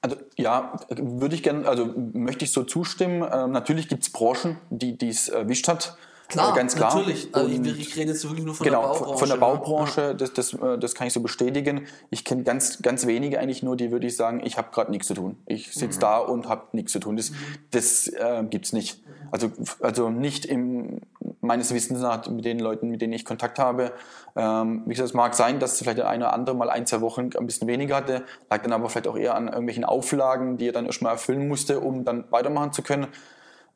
Also 0.00 0.16
ja, 0.36 0.78
würde 0.90 1.34
ich 1.34 1.42
gerne, 1.42 1.68
also 1.68 1.86
möchte 2.12 2.44
ich 2.44 2.52
so 2.52 2.64
zustimmen. 2.64 3.28
Ähm, 3.32 3.52
natürlich 3.52 3.88
gibt 3.88 4.02
es 4.02 4.10
Branchen, 4.10 4.58
die 4.70 4.98
dies 4.98 5.28
erwischt 5.28 5.68
hat. 5.68 5.96
Klar, 6.28 6.54
ganz 6.54 6.76
klar. 6.76 6.94
natürlich. 6.94 7.34
Also 7.34 7.48
ich, 7.48 7.80
ich, 7.80 7.96
rede 7.96 8.12
jetzt 8.12 8.22
wirklich 8.24 8.44
nur 8.44 8.54
von 8.54 8.64
genau, 8.66 8.82
der 8.82 8.88
Baubranche. 8.88 9.18
Von 9.18 9.28
der 9.30 9.36
Baubranche, 9.36 10.00
ja. 10.02 10.14
das, 10.14 10.32
das, 10.34 10.52
äh, 10.52 10.78
das 10.78 10.94
kann 10.94 11.06
ich 11.06 11.14
so 11.14 11.20
bestätigen. 11.20 11.86
Ich 12.10 12.22
kenne 12.22 12.42
ganz, 12.42 12.82
ganz 12.82 13.06
wenige 13.06 13.40
eigentlich 13.40 13.62
nur, 13.62 13.76
die 13.76 13.90
würde 13.90 14.06
ich 14.06 14.14
sagen, 14.14 14.42
ich 14.44 14.58
habe 14.58 14.68
gerade 14.70 14.90
nichts 14.90 15.06
zu 15.06 15.14
tun. 15.14 15.38
Ich 15.46 15.72
sitze 15.72 15.96
mhm. 15.96 16.02
da 16.02 16.18
und 16.18 16.46
habe 16.46 16.64
nichts 16.72 16.92
zu 16.92 17.00
tun. 17.00 17.16
Das, 17.16 17.30
mhm. 17.30 17.36
das 17.70 18.08
äh, 18.08 18.44
gibt 18.44 18.66
es 18.66 18.74
nicht. 18.74 19.02
Also, 19.30 19.50
also 19.80 20.10
nicht 20.10 20.44
im, 20.44 21.00
meines 21.40 21.72
Wissens 21.72 22.00
nach 22.00 22.28
mit 22.28 22.44
den 22.44 22.58
Leuten, 22.58 22.90
mit 22.90 23.00
denen 23.00 23.14
ich 23.14 23.24
Kontakt 23.24 23.58
habe. 23.58 23.92
Ähm, 24.36 24.82
wie 24.84 24.90
gesagt, 24.90 25.08
es 25.08 25.14
mag 25.14 25.34
sein, 25.34 25.60
dass 25.60 25.78
vielleicht 25.78 25.98
der 25.98 26.10
eine 26.10 26.26
oder 26.26 26.34
andere 26.34 26.54
mal 26.54 26.68
ein, 26.68 26.86
zwei 26.86 27.00
Wochen 27.00 27.30
ein 27.38 27.46
bisschen 27.46 27.68
weniger 27.68 27.96
hatte, 27.96 28.24
lag 28.50 28.62
dann 28.62 28.74
aber 28.74 28.90
vielleicht 28.90 29.08
auch 29.08 29.16
eher 29.16 29.34
an 29.34 29.48
irgendwelchen 29.48 29.84
Auflagen, 29.84 30.58
die 30.58 30.68
er 30.68 30.72
dann 30.72 30.84
erstmal 30.84 31.12
erfüllen 31.12 31.48
musste, 31.48 31.80
um 31.80 32.04
dann 32.04 32.24
weitermachen 32.30 32.74
zu 32.74 32.82
können 32.82 33.06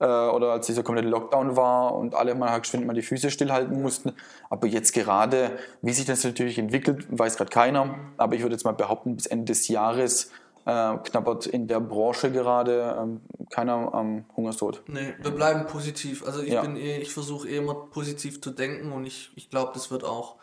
äh, 0.03 0.05
oder 0.05 0.51
als 0.51 0.67
dieser 0.67 0.83
komplette 0.83 1.09
Lockdown 1.09 1.57
war 1.57 1.95
und 1.95 2.15
alle 2.15 2.35
mal 2.35 2.51
halt 2.51 2.65
geschwind 2.65 2.87
mal 2.87 2.93
die 2.93 3.03
Füße 3.03 3.31
stillhalten 3.31 3.81
mussten. 3.81 4.12
Aber 4.51 4.67
jetzt 4.67 4.93
gerade, 4.93 5.59
wie 5.81 5.93
sich 5.93 6.05
das 6.05 6.25
natürlich 6.25 6.59
entwickelt, 6.59 7.07
weiß 7.09 7.37
gerade 7.37 7.51
keiner. 7.51 7.95
Aber 8.17 8.35
ich 8.35 8.43
würde 8.43 8.55
jetzt 8.55 8.65
mal 8.65 8.73
behaupten, 8.73 9.15
bis 9.15 9.27
Ende 9.27 9.45
des 9.47 9.69
Jahres 9.69 10.33
äh, 10.67 10.97
knabbert 10.99 11.47
in 11.47 11.69
der 11.69 11.81
Branche 11.81 12.33
gerade 12.33 12.97
ähm, 13.01 13.21
keiner 13.51 13.95
am 13.95 14.25
Hungerstod. 14.37 14.83
Nee, 14.88 15.15
wir 15.21 15.31
bleiben 15.31 15.67
positiv. 15.67 16.27
Also 16.27 16.43
ich 16.43 16.53
ja. 16.53 16.62
bin 16.62 16.77
eh, 16.77 16.99
ich 16.99 17.12
versuche 17.12 17.49
eh 17.49 17.57
immer 17.57 17.75
positiv 17.75 18.41
zu 18.41 18.51
denken 18.51 18.91
und 18.91 19.07
ich, 19.07 19.31
ich 19.37 19.51
glaube, 19.51 19.71
das 19.75 19.93
wird 19.93 20.03
auch 20.03 20.37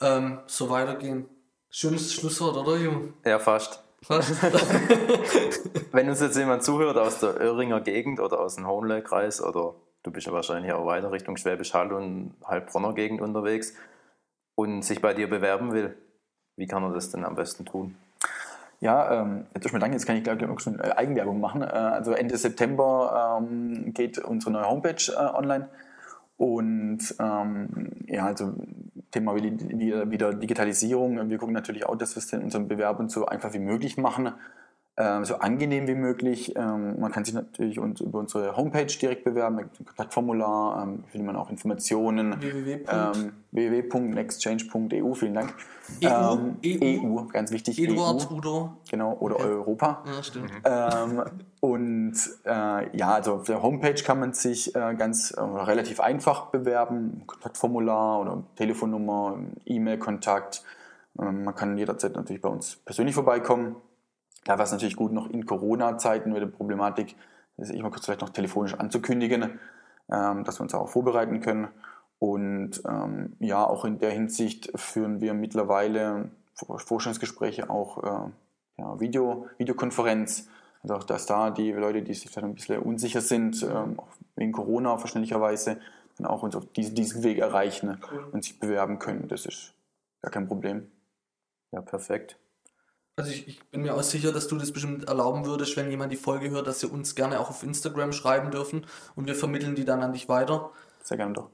ähm, 0.00 0.38
so 0.46 0.70
weitergehen. 0.70 1.28
Schönes 1.70 2.14
Schlusswort, 2.14 2.56
oder 2.56 2.76
Junge? 2.76 3.12
Ja, 3.24 3.38
fast. 3.38 3.82
Wenn 5.92 6.08
uns 6.08 6.20
jetzt 6.20 6.36
jemand 6.36 6.62
zuhört 6.62 6.96
aus 6.96 7.18
der 7.20 7.40
Öhringer 7.40 7.80
Gegend 7.80 8.20
oder 8.20 8.40
aus 8.40 8.54
dem 8.54 8.66
Hohenlohe-Kreis 8.66 9.42
oder 9.42 9.74
du 10.04 10.10
bist 10.12 10.26
ja 10.26 10.32
wahrscheinlich 10.32 10.72
auch 10.72 10.86
weiter 10.86 11.10
Richtung 11.10 11.36
Schwäbisch 11.36 11.74
Hall 11.74 11.92
und 11.92 12.34
Heilbronner 12.46 12.94
Gegend 12.94 13.20
unterwegs 13.20 13.74
und 14.54 14.82
sich 14.82 15.00
bei 15.00 15.14
dir 15.14 15.28
bewerben 15.28 15.72
will, 15.72 15.96
wie 16.56 16.66
kann 16.66 16.84
er 16.84 16.92
das 16.92 17.10
denn 17.10 17.24
am 17.24 17.34
besten 17.34 17.64
tun? 17.64 17.96
Ja, 18.80 19.22
ähm, 19.22 19.46
jetzt 19.54 19.64
erstmal 19.64 19.80
danke, 19.80 19.96
jetzt 19.96 20.06
kann 20.06 20.16
ich 20.16 20.22
gleich 20.22 20.44
auch 20.48 20.60
schon 20.60 20.78
äh, 20.78 20.92
Eigenwerbung 20.96 21.40
machen. 21.40 21.62
Äh, 21.62 21.66
also 21.66 22.12
Ende 22.12 22.36
September 22.36 23.40
ähm, 23.40 23.92
geht 23.92 24.18
unsere 24.18 24.52
neue 24.52 24.68
Homepage 24.68 25.12
äh, 25.12 25.16
online 25.16 25.68
und 26.36 27.00
ähm, 27.18 27.90
ja, 28.06 28.26
also 28.26 28.54
Thema 29.10 29.34
wieder 29.36 30.34
Digitalisierung. 30.34 31.30
Wir 31.30 31.38
gucken 31.38 31.54
natürlich 31.54 31.86
auch, 31.86 31.96
dass 31.96 32.14
wir 32.14 32.22
es 32.22 32.32
in 32.32 32.42
unseren 32.42 32.68
Bewerbern 32.68 33.08
so 33.08 33.26
einfach 33.26 33.52
wie 33.54 33.58
möglich 33.58 33.96
machen, 33.96 34.26
äh, 34.26 34.30
so 35.22 35.36
angenehm 35.36 35.86
wie 35.86 35.94
möglich. 35.94 36.56
Ähm, 36.56 36.98
man 36.98 37.12
kann 37.12 37.24
sich 37.24 37.32
natürlich 37.32 37.78
uns 37.78 38.00
über 38.00 38.18
unsere 38.18 38.56
Homepage 38.56 38.86
direkt 38.86 39.22
bewerben, 39.22 39.58
ein 39.58 39.70
Kontaktformular, 39.86 40.82
ähm, 40.82 41.04
findet 41.06 41.26
man 41.26 41.36
auch 41.36 41.50
Informationen. 41.50 42.34
www.nextchange.eu, 43.52 44.96
ähm, 44.96 45.14
vielen 45.14 45.34
Dank. 45.34 45.54
EU, 46.02 46.08
ähm, 46.08 46.56
EU. 46.64 47.20
EU, 47.20 47.26
ganz 47.28 47.52
wichtig. 47.52 47.78
Eduard, 47.78 48.28
EU, 48.28 48.34
Udo. 48.34 48.72
Genau, 48.90 49.16
oder 49.20 49.36
okay. 49.36 49.44
Europa. 49.44 50.02
Ja, 50.04 50.22
stimmt. 50.22 50.52
Ähm, 50.64 51.22
und 51.60 52.14
äh, 52.44 52.96
ja, 52.96 53.14
also 53.14 53.34
auf 53.34 53.44
der 53.44 53.62
Homepage 53.62 54.02
kann 54.02 54.20
man 54.20 54.32
sich 54.32 54.74
äh, 54.74 54.94
ganz 54.96 55.30
äh, 55.30 55.40
relativ 55.40 56.00
einfach 56.00 56.46
bewerben. 56.46 57.22
Kontaktformular 57.26 58.20
oder 58.20 58.42
Telefonnummer, 58.56 59.38
E-Mail-Kontakt. 59.64 60.62
Ähm, 61.20 61.44
man 61.44 61.54
kann 61.54 61.78
jederzeit 61.78 62.14
natürlich 62.14 62.42
bei 62.42 62.48
uns 62.48 62.76
persönlich 62.84 63.14
vorbeikommen. 63.14 63.76
Da 64.48 64.56
war 64.56 64.64
es 64.64 64.72
natürlich 64.72 64.96
gut, 64.96 65.12
noch 65.12 65.28
in 65.28 65.44
Corona-Zeiten 65.44 66.32
mit 66.32 66.40
der 66.40 66.46
Problematik, 66.46 67.16
das 67.58 67.68
ich 67.68 67.82
mal 67.82 67.90
kurz 67.90 68.06
vielleicht 68.06 68.22
noch 68.22 68.30
telefonisch 68.30 68.72
anzukündigen, 68.72 69.60
ähm, 70.10 70.44
dass 70.44 70.58
wir 70.58 70.62
uns 70.62 70.72
auch 70.72 70.88
vorbereiten 70.88 71.40
können. 71.42 71.68
Und 72.18 72.82
ähm, 72.88 73.36
ja, 73.40 73.62
auch 73.62 73.84
in 73.84 73.98
der 73.98 74.10
Hinsicht 74.10 74.72
führen 74.74 75.20
wir 75.20 75.34
mittlerweile 75.34 76.30
Vorstellungsgespräche 76.54 77.68
auch 77.68 78.02
äh, 78.02 78.30
ja, 78.78 78.98
Video, 78.98 79.48
Videokonferenz. 79.58 80.48
Also 80.82 80.94
auch, 80.94 81.04
dass 81.04 81.26
da 81.26 81.50
die 81.50 81.72
Leute, 81.72 82.00
die 82.00 82.14
sich 82.14 82.30
vielleicht 82.30 82.46
ein 82.46 82.54
bisschen 82.54 82.80
unsicher 82.80 83.20
sind, 83.20 83.62
ähm, 83.62 84.00
wegen 84.34 84.52
Corona 84.52 84.96
verständlicherweise, 84.96 85.78
dann 86.16 86.26
auch 86.26 86.42
uns 86.42 86.56
auf 86.56 86.64
diesen, 86.72 86.94
diesen 86.94 87.22
Weg 87.22 87.36
erreichen 87.36 88.00
und 88.32 88.44
sich 88.44 88.58
bewerben 88.58 88.98
können. 88.98 89.28
Das 89.28 89.44
ist 89.44 89.74
gar 90.22 90.30
kein 90.30 90.48
Problem. 90.48 90.90
Ja, 91.70 91.82
perfekt. 91.82 92.38
Also 93.18 93.32
ich, 93.32 93.48
ich, 93.48 93.70
bin 93.70 93.82
mir 93.82 93.96
auch 93.96 94.02
sicher, 94.04 94.30
dass 94.30 94.46
du 94.46 94.56
das 94.56 94.70
bestimmt 94.70 95.08
erlauben 95.08 95.44
würdest, 95.44 95.76
wenn 95.76 95.90
jemand 95.90 96.12
die 96.12 96.16
Folge 96.16 96.50
hört, 96.50 96.68
dass 96.68 96.78
sie 96.78 96.86
uns 96.86 97.16
gerne 97.16 97.40
auch 97.40 97.50
auf 97.50 97.64
Instagram 97.64 98.12
schreiben 98.12 98.52
dürfen 98.52 98.86
und 99.16 99.26
wir 99.26 99.34
vermitteln 99.34 99.74
die 99.74 99.84
dann 99.84 100.04
an 100.04 100.12
dich 100.12 100.28
weiter. 100.28 100.70
Sehr 101.02 101.16
gerne 101.16 101.32
doch. 101.32 101.50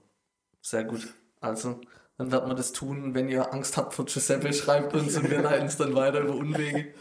Sehr 0.61 0.85
gut. 0.85 1.15
Also 1.41 1.81
dann 2.19 2.31
wird 2.31 2.47
man 2.47 2.55
das 2.55 2.73
tun. 2.73 3.15
Wenn 3.15 3.31
ihr 3.31 3.51
Angst 3.55 3.79
habt 3.79 3.95
vor 3.95 4.05
Giuseppe, 4.05 4.53
schreibt 4.53 4.93
uns 4.93 5.17
und 5.17 5.31
wir 5.31 5.41
leiten 5.41 5.67
es 5.67 5.79
dann 5.79 5.95
weiter 5.95 6.21
über 6.21 6.35
Umwege 6.35 6.93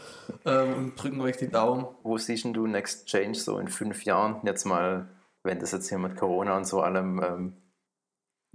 ähm, 0.46 0.74
und 0.74 0.96
drücken 0.96 1.20
euch 1.20 1.36
die 1.36 1.50
Daumen. 1.50 1.86
Wo 2.02 2.16
siehst 2.16 2.46
du 2.46 2.66
Next 2.66 3.04
Change 3.04 3.38
so 3.38 3.58
in 3.58 3.68
fünf 3.68 4.04
Jahren? 4.04 4.40
Jetzt 4.44 4.64
mal, 4.64 5.10
wenn 5.42 5.58
das 5.58 5.72
jetzt 5.72 5.90
hier 5.90 5.98
mit 5.98 6.16
Corona 6.16 6.56
und 6.56 6.66
so 6.66 6.80
allem 6.80 7.22
ähm, 7.22 7.52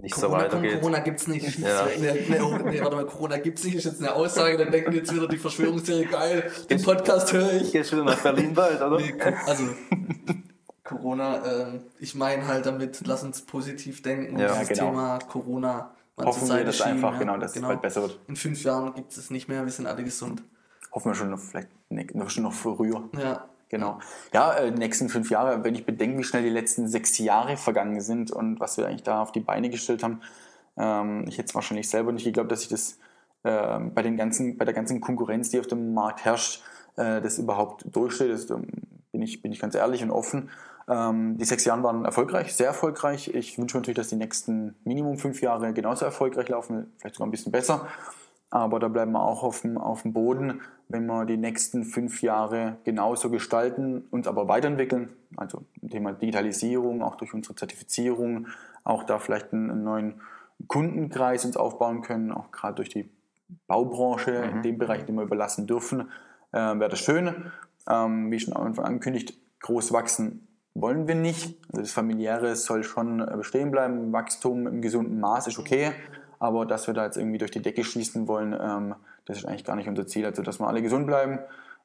nicht 0.02 0.14
Corona, 0.14 0.38
so 0.38 0.44
weitergeht. 0.44 0.80
Corona 0.80 0.98
gibt 1.00 1.20
es 1.20 1.26
nicht. 1.28 1.58
Ja. 1.60 1.86
Nee, 1.98 2.26
nee, 2.28 2.38
nee, 2.38 2.80
warte 2.80 2.96
mal, 2.96 3.06
Corona 3.06 3.38
gibt 3.38 3.58
es 3.58 3.64
nicht, 3.64 3.74
ist 3.76 3.84
jetzt 3.84 4.00
eine 4.00 4.14
Aussage, 4.14 4.56
dann 4.56 4.70
denken 4.70 4.92
jetzt 4.92 5.14
wieder 5.14 5.28
die 5.28 5.36
Verschwörungstheorie, 5.36 6.06
geil, 6.06 6.50
den 6.68 6.82
Podcast 6.82 7.32
höre 7.32 7.52
ich. 7.52 7.72
Gehst 7.72 7.92
wieder 7.92 8.04
nach 8.04 8.20
Berlin 8.20 8.54
bald, 8.54 8.80
oder? 8.80 8.98
Nee, 8.98 9.14
also, 9.46 9.64
Corona, 10.84 11.44
äh, 11.44 11.80
ich 11.98 12.14
meine 12.14 12.46
halt 12.46 12.66
damit, 12.66 13.02
lass 13.06 13.22
uns 13.22 13.42
positiv 13.42 14.02
denken, 14.02 14.38
ja, 14.38 14.48
das 14.48 14.68
genau. 14.68 14.90
Thema 14.90 15.18
Corona 15.18 15.94
Hoffen 16.24 16.48
wir 16.48 16.64
das 16.64 16.80
einfach, 16.80 17.12
ja. 17.12 17.18
genau, 17.18 17.36
dass 17.36 17.52
genau. 17.52 17.68
es 17.68 17.70
bald 17.70 17.82
besser 17.82 18.02
wird. 18.02 18.18
In 18.28 18.36
fünf 18.36 18.62
Jahren 18.62 18.94
gibt 18.94 19.12
es 19.12 19.18
es 19.18 19.30
nicht 19.30 19.48
mehr, 19.48 19.64
wir 19.64 19.72
sind 19.72 19.86
alle 19.86 20.04
gesund. 20.04 20.42
Hoffen 20.92 21.10
wir 21.10 21.14
schon 21.14 21.30
noch, 21.30 21.38
vielleicht 21.38 21.68
noch, 22.14 22.30
schon 22.30 22.44
noch 22.44 22.52
früher. 22.52 23.08
Ja. 23.18 23.48
Genau. 23.70 24.00
Ja, 24.34 24.52
äh, 24.54 24.72
nächsten 24.72 25.08
fünf 25.08 25.30
Jahre, 25.30 25.62
wenn 25.62 25.76
ich 25.76 25.86
bedenke, 25.86 26.18
wie 26.18 26.24
schnell 26.24 26.42
die 26.42 26.50
letzten 26.50 26.88
sechs 26.88 27.16
Jahre 27.18 27.56
vergangen 27.56 28.00
sind 28.00 28.32
und 28.32 28.58
was 28.58 28.76
wir 28.76 28.86
eigentlich 28.86 29.04
da 29.04 29.22
auf 29.22 29.30
die 29.30 29.40
Beine 29.40 29.70
gestellt 29.70 30.02
haben, 30.02 30.20
ähm, 30.76 31.24
ich 31.28 31.38
hätte 31.38 31.48
es 31.48 31.54
wahrscheinlich 31.54 31.88
selber 31.88 32.10
nicht 32.10 32.24
geglaubt, 32.24 32.50
dass 32.50 32.62
ich 32.62 32.68
das 32.68 32.98
äh, 33.44 33.78
bei, 33.78 34.02
den 34.02 34.16
ganzen, 34.16 34.58
bei 34.58 34.64
der 34.64 34.74
ganzen 34.74 35.00
Konkurrenz, 35.00 35.50
die 35.50 35.60
auf 35.60 35.68
dem 35.68 35.94
Markt 35.94 36.24
herrscht, 36.24 36.62
äh, 36.96 37.20
das 37.20 37.38
überhaupt 37.38 37.84
durchsteht. 37.94 38.32
Das, 38.32 38.50
ähm, 38.50 38.66
bin, 39.12 39.22
ich, 39.22 39.40
bin 39.40 39.52
ich 39.52 39.60
ganz 39.60 39.76
ehrlich 39.76 40.02
und 40.02 40.10
offen. 40.10 40.50
Ähm, 40.88 41.38
die 41.38 41.44
sechs 41.44 41.64
Jahre 41.64 41.84
waren 41.84 42.04
erfolgreich, 42.04 42.52
sehr 42.52 42.66
erfolgreich. 42.66 43.28
Ich 43.34 43.56
wünsche 43.56 43.76
natürlich, 43.76 43.96
dass 43.96 44.08
die 44.08 44.16
nächsten 44.16 44.74
Minimum 44.84 45.16
fünf 45.16 45.40
Jahre 45.40 45.72
genauso 45.72 46.04
erfolgreich 46.04 46.48
laufen, 46.48 46.92
vielleicht 46.98 47.14
sogar 47.14 47.28
ein 47.28 47.30
bisschen 47.30 47.52
besser. 47.52 47.86
Aber 48.50 48.80
da 48.80 48.88
bleiben 48.88 49.12
wir 49.12 49.22
auch 49.22 49.44
auf 49.44 49.60
dem, 49.62 49.78
auf 49.78 50.02
dem 50.02 50.12
Boden, 50.12 50.60
wenn 50.88 51.06
wir 51.06 51.24
die 51.24 51.36
nächsten 51.36 51.84
fünf 51.84 52.20
Jahre 52.20 52.78
genauso 52.84 53.30
gestalten, 53.30 54.04
uns 54.10 54.26
aber 54.26 54.48
weiterentwickeln. 54.48 55.10
Also 55.36 55.64
Thema 55.88 56.12
Digitalisierung, 56.12 57.02
auch 57.02 57.14
durch 57.14 57.32
unsere 57.32 57.54
Zertifizierung, 57.54 58.48
auch 58.82 59.04
da 59.04 59.20
vielleicht 59.20 59.52
einen, 59.52 59.70
einen 59.70 59.84
neuen 59.84 60.20
Kundenkreis 60.66 61.44
uns 61.44 61.56
aufbauen 61.56 62.02
können, 62.02 62.32
auch 62.32 62.50
gerade 62.50 62.74
durch 62.74 62.88
die 62.88 63.08
Baubranche, 63.68 64.32
mhm. 64.32 64.56
in 64.56 64.62
dem 64.62 64.78
Bereich, 64.78 65.04
den 65.04 65.14
wir 65.14 65.22
überlassen 65.22 65.66
dürfen, 65.66 66.10
äh, 66.52 66.58
wäre 66.58 66.88
das 66.88 67.00
schön. 67.00 67.52
Ähm, 67.88 68.30
wie 68.30 68.40
schon 68.40 68.54
am 68.56 68.64
Anfang 68.64 68.84
angekündigt, 68.84 69.34
groß 69.60 69.92
wachsen 69.92 70.48
wollen 70.74 71.08
wir 71.08 71.14
nicht. 71.14 71.58
Also 71.68 71.82
das 71.82 71.92
Familiäre 71.92 72.54
soll 72.56 72.84
schon 72.84 73.24
bestehen 73.36 73.70
bleiben. 73.70 74.12
Wachstum 74.12 74.66
im 74.66 74.82
gesunden 74.82 75.20
Maß 75.20 75.48
ist 75.48 75.58
okay, 75.58 75.92
aber 76.40 76.66
dass 76.66 76.88
wir 76.88 76.94
da 76.94 77.04
jetzt 77.04 77.16
irgendwie 77.16 77.38
durch 77.38 77.52
die 77.52 77.62
Decke 77.62 77.84
schießen 77.84 78.26
wollen, 78.26 78.56
ähm, 78.58 78.96
das 79.26 79.38
ist 79.38 79.44
eigentlich 79.44 79.64
gar 79.64 79.76
nicht 79.76 79.88
unser 79.88 80.06
Ziel. 80.06 80.26
Also 80.26 80.42
dass 80.42 80.58
wir 80.58 80.66
alle 80.66 80.82
gesund 80.82 81.06
bleiben, 81.06 81.38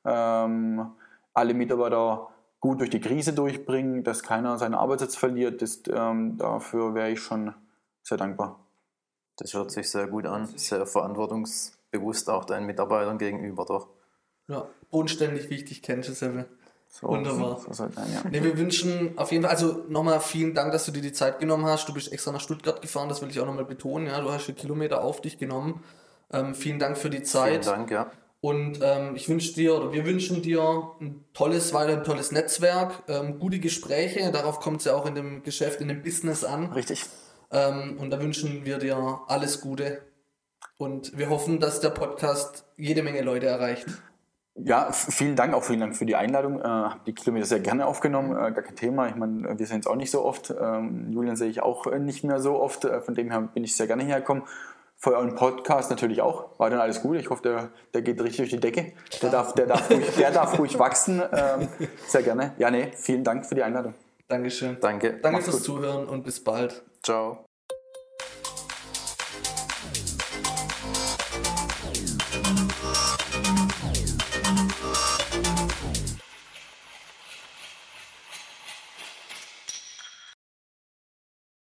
ähm, 0.06 0.92
alle 1.34 1.54
Mitarbeiter 1.54 2.30
gut 2.62 2.80
durch 2.80 2.90
die 2.90 3.02
Krise 3.02 3.34
durchbringen, 3.34 4.04
dass 4.04 4.24
keiner 4.24 4.58
seinen 4.58 4.74
Arbeitsplatz 4.74 5.16
verliert, 5.18 5.62
das, 5.62 5.84
ähm, 5.92 6.38
dafür 6.38 6.96
wäre 6.96 7.12
ich 7.12 7.20
schon 7.20 7.54
sehr 8.02 8.18
dankbar. 8.18 8.60
Das 9.38 9.54
hört 9.54 9.72
sich 9.72 9.92
sehr 9.92 10.08
gut 10.08 10.26
an, 10.26 10.48
sehr 10.56 10.86
verantwortungsbewusst 10.88 12.30
auch 12.30 12.46
deinen 12.46 12.66
Mitarbeitern 12.66 13.18
gegenüber 13.18 13.66
doch. 13.66 13.90
Ja, 14.48 14.70
bodenständig 14.90 15.50
wichtig, 15.50 15.82
kennst 15.82 16.08
du 16.10 16.14
selber. 16.14 16.46
So, 16.98 17.10
Wunderbar. 17.10 17.60
So, 17.60 17.74
so 17.74 17.74
sein, 17.74 17.92
ja. 18.14 18.24
nee, 18.32 18.42
wir 18.42 18.58
wünschen 18.58 19.18
auf 19.18 19.34
jeden 19.34 19.44
Fall, 19.44 19.52
also 19.52 19.84
nochmal 19.90 20.22
vielen 20.22 20.54
Dank, 20.54 20.72
dass 20.72 20.86
du 20.86 20.94
dir 20.94 21.02
die 21.02 21.12
Zeit 21.12 21.40
genommen 21.40 21.66
hast. 21.66 21.90
Du 21.90 21.94
bist 21.94 22.10
extra 22.10 22.32
nach 22.32 22.40
Stuttgart 22.40 22.82
gefahren, 22.82 23.10
das 23.10 23.22
will 23.22 23.30
ich 23.30 23.38
auch 23.42 23.46
nochmal 23.46 23.66
betonen. 23.66 24.08
Ja, 24.08 24.22
du 24.22 24.32
hast 24.32 24.46
hier 24.46 24.56
Kilometer 24.56 25.04
auf 25.04 25.20
dich 25.20 25.38
genommen. 25.38 25.84
Ähm, 26.32 26.56
vielen 26.56 26.80
Dank 26.80 26.98
für 26.98 27.10
die 27.10 27.22
Zeit. 27.22 27.66
Vielen 27.66 27.76
Dank, 27.76 27.92
ja. 27.92 28.10
Und 28.40 28.80
ähm, 28.82 29.18
ich 29.18 29.28
wünsche 29.28 29.54
dir 29.54 29.76
oder 29.76 29.92
wir 29.92 30.06
wünschen 30.06 30.42
dir 30.42 30.62
ein 31.02 31.26
tolles, 31.34 31.74
weiter 31.74 31.98
ein 31.98 32.06
tolles 32.06 32.32
Netzwerk, 32.32 33.04
ähm, 33.10 33.40
gute 33.40 33.60
Gespräche. 33.60 34.32
Darauf 34.32 34.62
kommt 34.62 34.80
es 34.80 34.86
ja 34.86 34.96
auch 34.96 35.06
in 35.06 35.16
dem 35.16 35.44
Geschäft, 35.44 35.82
in 35.82 35.90
dem 35.90 36.02
Business 36.02 36.46
an. 36.46 36.72
Richtig. 36.72 37.04
Ähm, 37.52 37.98
und 38.00 38.10
da 38.10 38.22
wünschen 38.22 38.64
wir 38.64 38.78
dir 38.78 39.20
alles 39.28 39.60
Gute. 39.60 40.02
Und 40.78 41.18
wir 41.18 41.30
hoffen, 41.30 41.60
dass 41.60 41.82
der 41.82 41.90
Podcast 41.90 42.64
jede 42.78 43.04
Menge 43.04 43.22
Leute 43.22 43.48
erreicht. 43.48 43.86
Ja, 44.58 44.92
vielen 44.94 45.36
Dank, 45.36 45.54
auch 45.54 45.66
vielen 45.66 45.82
Dank 45.82 45.98
für 45.98 46.06
die 46.06 46.16
Einladung. 46.16 46.62
Äh, 46.62 46.64
habe 46.64 47.02
die 47.06 47.14
Kilometer 47.14 47.46
sehr 47.46 47.60
gerne 47.60 47.86
aufgenommen, 47.86 48.32
äh, 48.32 48.54
gar 48.54 48.64
kein 48.64 48.78
Thema. 48.78 49.10
Ich 49.10 49.16
meine, 49.16 49.60
wir 49.60 49.68
sehen 49.68 49.82
es 49.82 49.88
auch 49.88 49.98
nicht 49.98 50.12
so 50.12 50.24
oft. 50.24 50.54
Ähm, 50.58 51.12
Julian 51.12 51.36
sehe 51.36 51.50
ich 51.50 51.62
auch 51.62 51.88
äh, 51.88 52.00
nicht 52.00 52.24
mehr 52.24 52.40
so 52.40 52.62
oft. 52.62 52.86
Äh, 52.86 53.02
von 53.02 53.16
dem 53.16 53.32
her 53.32 53.42
bin 53.54 53.66
ich 53.66 53.76
sehr 53.76 53.88
gerne 53.88 54.04
hergekommen. 54.04 54.44
Für 54.98 55.18
euren 55.18 55.36
Podcast 55.36 55.90
natürlich 55.90 56.22
auch. 56.22 56.58
War 56.58 56.70
dann 56.70 56.80
alles 56.80 57.02
gut. 57.02 57.18
Ich 57.18 57.30
hoffe, 57.30 57.44
der, 57.44 57.70
der 57.94 58.02
geht 58.02 58.22
richtig 58.22 58.38
durch 58.38 58.52
die 58.52 58.60
Decke. 58.62 58.94
Der 59.22 59.30
darf, 59.30 59.54
der 59.56 59.66
darf, 59.66 59.90
ruhig, 59.92 60.16
der 60.16 60.32
darf 60.32 60.58
ruhig 60.58 60.80
wachsen. 60.80 61.22
Ähm, 61.34 61.68
sehr 62.08 62.24
gerne. 62.24 62.54
Ja, 62.58 62.72
nee, 62.72 62.92
vielen 62.96 63.26
Dank 63.26 63.46
für 63.46 63.56
die 63.56 63.64
Einladung. 63.64 63.94
Dankeschön. 64.30 64.78
Danke. 64.80 65.20
Danke 65.22 65.32
Mach's 65.32 65.46
fürs 65.46 65.58
gut. 65.58 65.66
Zuhören 65.66 66.08
und 66.08 66.24
bis 66.24 66.42
bald. 66.42 66.82
Ciao. 67.04 67.46